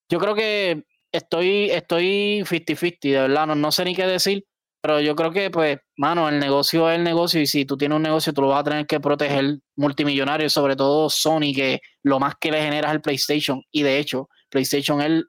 [0.08, 4.46] Yo creo que estoy estoy 50-50, de verdad, no, no sé ni qué decir,
[4.82, 7.94] pero yo creo que, pues, mano, el negocio es el negocio y si tú tienes
[7.94, 12.18] un negocio, tú lo vas a tener que proteger multimillonario, sobre todo Sony, que lo
[12.18, 13.62] más que le genera es el PlayStation.
[13.70, 15.24] Y de hecho, PlayStation es el,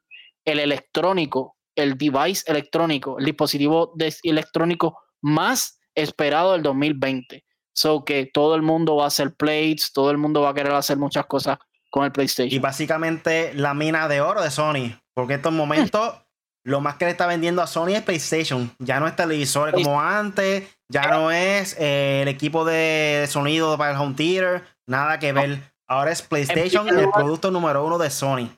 [0.45, 3.93] el electrónico, el device electrónico, el dispositivo
[4.23, 7.45] electrónico más esperado del 2020.
[7.75, 10.73] So que todo el mundo va a hacer plates, todo el mundo va a querer
[10.73, 11.59] hacer muchas cosas
[11.91, 12.55] con el PlayStation.
[12.55, 16.22] Y básicamente la mina de oro de Sony, porque en estos momentos
[16.63, 18.73] lo más que le está vendiendo a Sony es PlayStation.
[18.79, 23.91] Ya no es televisor como antes, ya no es eh, el equipo de sonido para
[23.91, 25.73] el home theater, nada que ver.
[25.87, 28.49] Ahora es PlayStation, el producto número uno de Sony.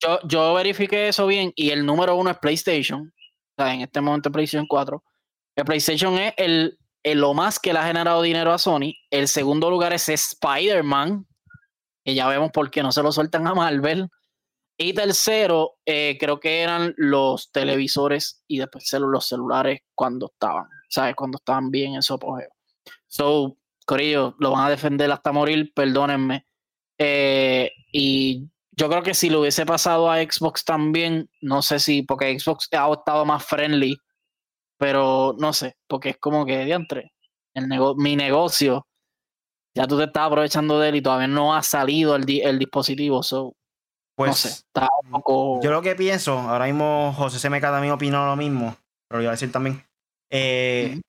[0.00, 3.12] Yo, yo verifiqué eso bien y el número uno es PlayStation.
[3.56, 5.02] O sea, en este momento PlayStation 4.
[5.56, 8.94] El PlayStation es el, el, lo más que le ha generado dinero a Sony.
[9.10, 11.26] El segundo lugar es Spider-Man.
[12.04, 14.08] Que ya vemos por qué no se lo sueltan a Marvel.
[14.76, 21.14] Y tercero, eh, creo que eran los televisores y después los celulares cuando estaban, ¿sabes?
[21.14, 22.48] Cuando estaban bien en su apogeo.
[23.06, 23.56] So,
[23.86, 26.46] Corillo, lo van a defender hasta morir, perdónenme.
[26.98, 32.02] Eh, y yo creo que si lo hubiese pasado a Xbox también, no sé si,
[32.02, 33.96] porque Xbox ha estado más friendly,
[34.76, 37.12] pero no sé, porque es como que diantre,
[37.54, 38.86] el mi negocio
[39.74, 42.24] ya tú te estás aprovechando de él y todavía no ha salido el,
[42.58, 43.22] dispositivo.
[43.22, 43.56] So,
[44.16, 45.60] pues no sé, está un poco...
[45.62, 48.76] yo lo que pienso, ahora mismo José CMK también opinó lo mismo,
[49.08, 49.84] pero lo iba a decir también.
[50.30, 51.00] Eh,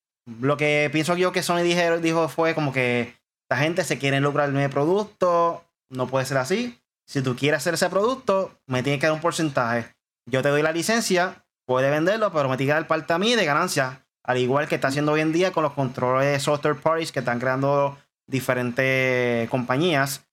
[0.42, 3.16] lo que pienso yo que Sony dijo, dijo fue como que
[3.50, 6.80] la gente se quiere lucrar mi producto, no puede ser así.
[7.08, 9.94] Si tú quieres hacer ese producto, me tienes que dar un porcentaje.
[10.28, 13.36] Yo te doy la licencia, puede venderlo, pero me tienes que dar parte a mí
[13.36, 14.04] de ganancia.
[14.24, 17.20] Al igual que está haciendo hoy en día con los controles de software parties que
[17.20, 17.98] están creando
[18.28, 20.25] diferentes compañías.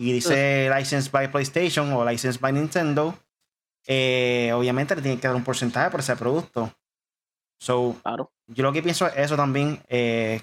[0.00, 3.18] Y dice License by PlayStation o License by Nintendo.
[3.86, 6.72] Eh, obviamente le tienen que dar un porcentaje por ese producto.
[7.60, 8.32] So, claro.
[8.46, 9.78] yo lo que pienso es eso también.
[9.88, 10.40] Eh,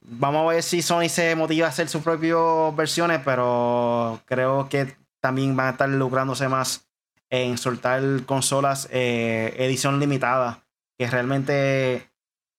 [0.00, 4.96] vamos a ver si Sony se motiva a hacer sus propias versiones, pero creo que
[5.20, 6.88] también van a estar lucrándose más
[7.28, 10.64] en soltar consolas eh, edición limitada,
[10.96, 12.10] que realmente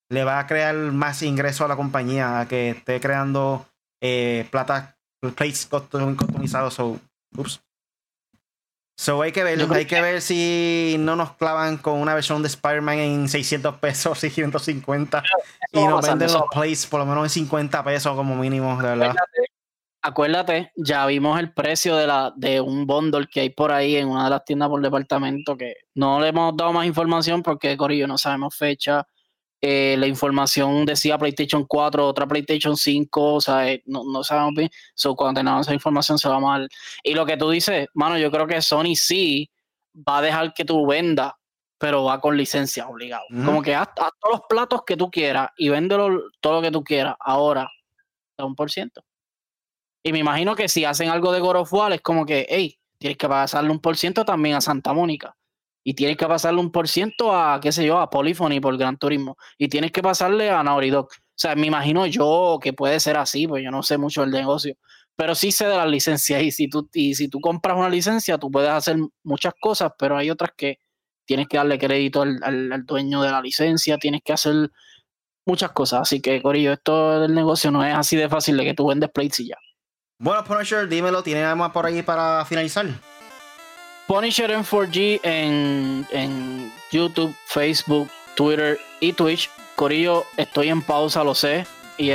[0.10, 3.66] le va a crear más ingreso a la compañía, a que esté creando
[4.00, 4.48] eh,
[5.32, 6.74] plata, plates customizados.
[6.74, 7.00] So,
[7.38, 7.62] ups.
[8.96, 12.48] So hay que ver, hay que ver si no nos clavan con una versión de
[12.48, 15.24] Spider-Man en 600 pesos y 150
[15.72, 19.16] y nos venden los plates por lo menos en 50 pesos como mínimo, de verdad.
[20.06, 24.10] Acuérdate, ya vimos el precio de, la, de un bundle que hay por ahí en
[24.10, 28.06] una de las tiendas por departamento que no le hemos dado más información porque, Corillo,
[28.06, 29.08] no sabemos fecha,
[29.66, 34.56] eh, la información decía PlayStation 4, otra PlayStation 5, o sea, eh, no, no sabemos
[34.56, 34.70] bien.
[34.94, 36.68] So, cuando tengamos esa información se va mal.
[37.02, 39.50] Y lo que tú dices, mano, yo creo que Sony sí
[39.96, 41.32] va a dejar que tú vendas,
[41.78, 43.24] pero va con licencia obligado.
[43.46, 46.84] Como que haz, todos los platos que tú quieras y véndelo todo lo que tú
[46.84, 47.16] quieras.
[47.22, 47.70] Ahora,
[48.38, 49.02] da un por ciento.
[50.04, 52.78] Y me imagino que si hacen algo de God of War, es como que, hey,
[52.98, 55.38] tienes que pasarle un por ciento también a Santa Mónica
[55.84, 58.98] y tienes que pasarle un por ciento a, qué sé yo, a Polyphony por Gran
[58.98, 61.08] Turismo y tienes que pasarle a Naughty Dog.
[61.08, 64.32] O sea, me imagino yo que puede ser así, pues yo no sé mucho del
[64.32, 64.76] negocio,
[65.16, 68.38] pero sí sé de las licencias y si tú, y si tú compras una licencia,
[68.38, 70.80] tú puedes hacer muchas cosas, pero hay otras que
[71.26, 74.72] tienes que darle crédito al, dueño de la licencia, tienes que hacer
[75.46, 76.02] muchas cosas.
[76.02, 79.10] Así que, Corillo, esto del negocio no es así de fácil de que tú vendes
[79.10, 79.58] plates y ya.
[80.20, 82.86] Bueno, Punisher, dímelo, ¿tiene algo más por ahí para finalizar?
[84.08, 89.50] Punisher en 4G en, YouTube, Facebook, Twitter y Twitch.
[89.76, 91.66] Corillo, estoy en pausa, lo sé.
[91.98, 92.12] Y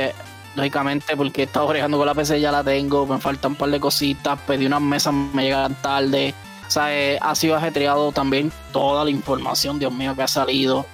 [0.55, 3.05] lógicamente porque he estado bregando con la PC, ya la tengo.
[3.05, 4.39] Me faltan un par de cositas.
[4.47, 6.33] Pedí unas mesas, me llegan tarde.
[6.67, 10.85] O sea, eh, ha sido ajetreado también toda la información, Dios mío, que ha salido.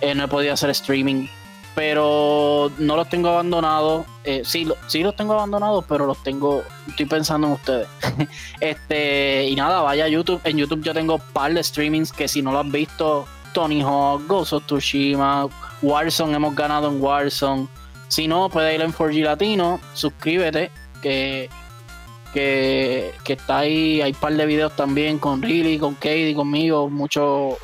[0.00, 1.26] Eh, no he podido hacer streaming
[1.74, 4.06] pero no los tengo abandonados.
[4.24, 7.88] Eh, sí, sí los tengo abandonados, pero los tengo, estoy pensando en ustedes.
[8.60, 10.40] este, y nada, vaya a YouTube.
[10.44, 13.82] En YouTube yo tengo un par de streamings que si no lo has visto, Tony
[13.82, 15.48] Hawk, Ghost of Tsushima,
[15.80, 17.68] Warzone, hemos ganado en Warzone.
[18.08, 20.70] Si no, puedes ir en 4G Latino, suscríbete,
[21.00, 21.48] que,
[22.34, 24.02] que, que está ahí.
[24.02, 26.90] Hay un par de videos también con Riley, con Katie, conmigo.
[26.90, 27.56] Mucho,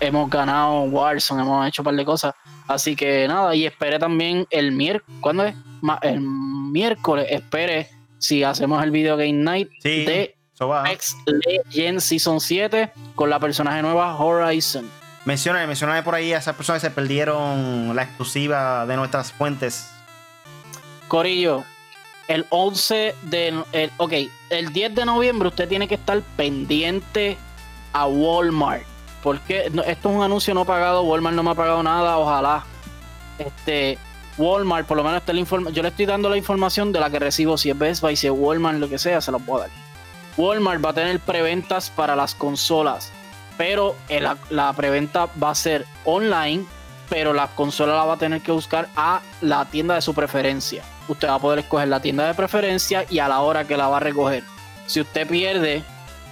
[0.00, 2.34] hemos ganado Warzone, hemos hecho un par de cosas
[2.68, 5.18] Así que nada, y espere también el miércoles.
[5.20, 5.54] ¿Cuándo es?
[6.02, 10.34] El miércoles, espere si hacemos el video Game Night de
[10.90, 14.90] X Legends Season 7 con la personaje nueva Horizon.
[15.24, 19.88] Menciona, menciona por ahí a esas personas que se perdieron la exclusiva de nuestras fuentes.
[21.08, 21.62] Corillo,
[22.26, 23.62] el 11 de.
[23.72, 24.12] El, ok,
[24.50, 27.36] el 10 de noviembre usted tiene que estar pendiente
[27.92, 28.95] a Walmart
[29.26, 32.64] porque esto es un anuncio no pagado, Walmart no me ha pagado nada, ojalá.
[33.40, 33.98] Este,
[34.38, 37.10] Walmart, por lo menos está la información, yo le estoy dando la información de la
[37.10, 39.70] que recibo, si es Best Buy, si Walmart, lo que sea, se lo puedo dar.
[40.36, 43.10] Walmart va a tener preventas para las consolas,
[43.58, 43.96] pero
[44.48, 46.64] la preventa va a ser online,
[47.08, 50.84] pero la consola la va a tener que buscar a la tienda de su preferencia.
[51.08, 53.88] Usted va a poder escoger la tienda de preferencia y a la hora que la
[53.88, 54.44] va a recoger.
[54.86, 55.82] Si usted pierde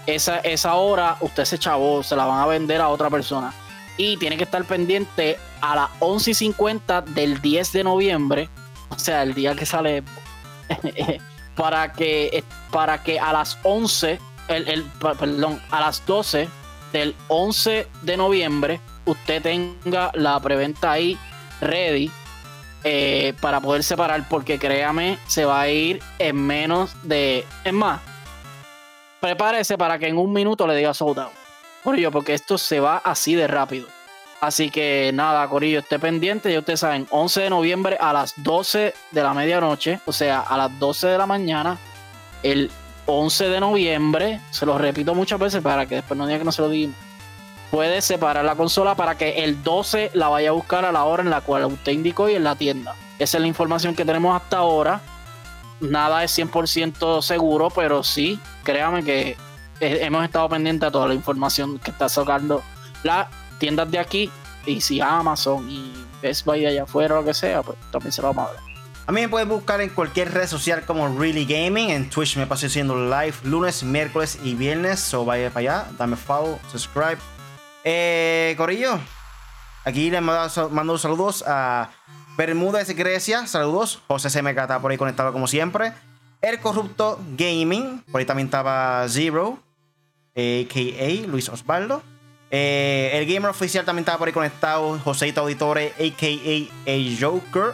[0.07, 3.53] esa, esa hora usted se chavó, se la van a vender a otra persona.
[3.97, 8.49] Y tiene que estar pendiente a las 11 y 50 del 10 de noviembre,
[8.91, 10.03] o sea, el día que sale,
[11.57, 16.49] para, que, para que a las 11, el, perdón, a las 12
[16.93, 21.19] del 11 de noviembre, usted tenga la preventa ahí
[21.61, 22.11] ready
[22.83, 27.47] eh, para poder separar, porque créame, se va a ir en menos de.
[27.65, 28.01] Es más,
[29.25, 31.33] prepárese para que en un minuto le diga sold out.
[31.83, 33.89] Corillo, porque esto se va así de rápido.
[34.43, 36.53] Así que nada, Corillo, esté pendiente.
[36.53, 40.59] Ya ustedes saben, 11 de noviembre a las 12 de la medianoche, o sea, a
[40.59, 41.79] las 12 de la mañana,
[42.43, 42.71] el
[43.07, 46.53] 11 de noviembre, se lo repito muchas veces para que después no diga que no
[46.53, 46.93] se lo diga.
[47.71, 51.23] Puede separar la consola para que el 12 la vaya a buscar a la hora
[51.23, 52.95] en la cual usted indicó y en la tienda.
[53.19, 55.01] Esa es la información que tenemos hasta ahora
[55.91, 59.37] nada es 100% seguro, pero sí, créame que
[59.81, 62.63] hemos estado pendientes a toda la información que está sacando
[63.03, 63.29] las
[63.59, 64.31] tiendas de aquí
[64.67, 68.23] y si Amazon y Best Buy allá afuera o lo que sea, pues también se
[68.23, 68.75] lo vamos a ver.
[69.07, 71.91] A mí me puedes buscar en cualquier red social como Really Gaming.
[71.91, 75.01] En Twitch me paso haciendo live lunes, miércoles y viernes.
[75.01, 77.19] So vaya para allá, dame follow, subscribe.
[77.85, 78.99] Eh, Corillo,
[79.85, 81.91] aquí les mando, mando saludos a
[82.37, 83.47] Bermúdez Grecia.
[83.47, 84.01] Saludos.
[84.07, 85.93] José CMK está por ahí conectado como siempre.
[86.41, 88.05] El Corrupto Gaming.
[88.11, 89.59] Por ahí también estaba Zero,
[90.37, 91.27] a.k.a.
[91.27, 92.03] Luis Osvaldo.
[92.51, 94.99] Eh, el gamer oficial también estaba por ahí conectado.
[94.99, 96.91] Joseito Auditore, a.k.a.
[96.91, 97.73] El Joker.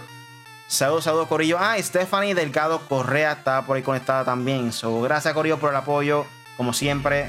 [0.68, 1.58] Saludos, saludos, Corillo.
[1.58, 4.72] Ah, Stephanie Delgado Correa está por ahí conectada también.
[4.72, 6.26] So, gracias, Corillo, por el apoyo.
[6.56, 7.28] Como siempre,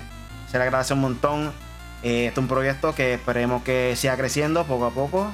[0.51, 1.51] se le agradece un montón.
[2.03, 5.31] Eh, este es un proyecto que esperemos que siga creciendo poco a poco.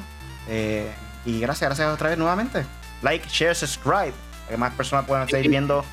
[0.48, 0.90] Eh,
[1.28, 2.66] y gracias, gracias otra vez nuevamente.
[3.02, 4.14] Like, share, subscribe.
[4.14, 5.84] Para que más personas puedan seguir viendo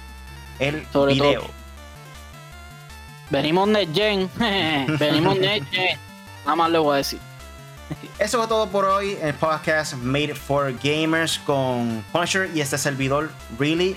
[0.60, 1.42] el video.
[3.30, 4.30] Venimos NetGen.
[4.98, 5.98] Venimos NetGen.
[6.44, 7.18] Nada más le voy a decir.
[8.18, 12.78] Eso fue todo por hoy en el podcast Made for Gamers con Punisher y este
[12.78, 13.96] servidor, Really.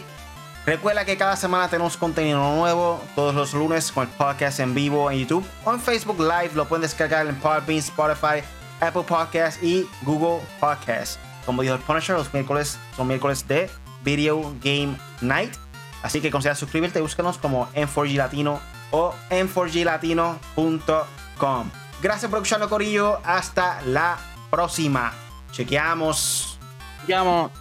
[0.65, 5.09] Recuerda que cada semana tenemos contenido nuevo, todos los lunes con el podcast en vivo
[5.09, 6.51] en YouTube o en Facebook Live.
[6.55, 8.43] Lo pueden descargar en Podbean, Spotify,
[8.81, 11.19] Apple Podcasts y Google Podcasts.
[11.47, 13.71] Como dijo el Punisher, los miércoles son miércoles de
[14.03, 15.55] Video Game Night.
[16.03, 18.59] Así que considera suscribirte y búscanos como M4G Latino
[18.91, 21.69] o m4glatino.com.
[22.01, 23.19] Gracias por escucharlo, Corillo.
[23.23, 24.17] Hasta la
[24.51, 25.13] próxima.
[25.51, 26.59] Chequeamos.
[27.01, 27.51] Chequeamos.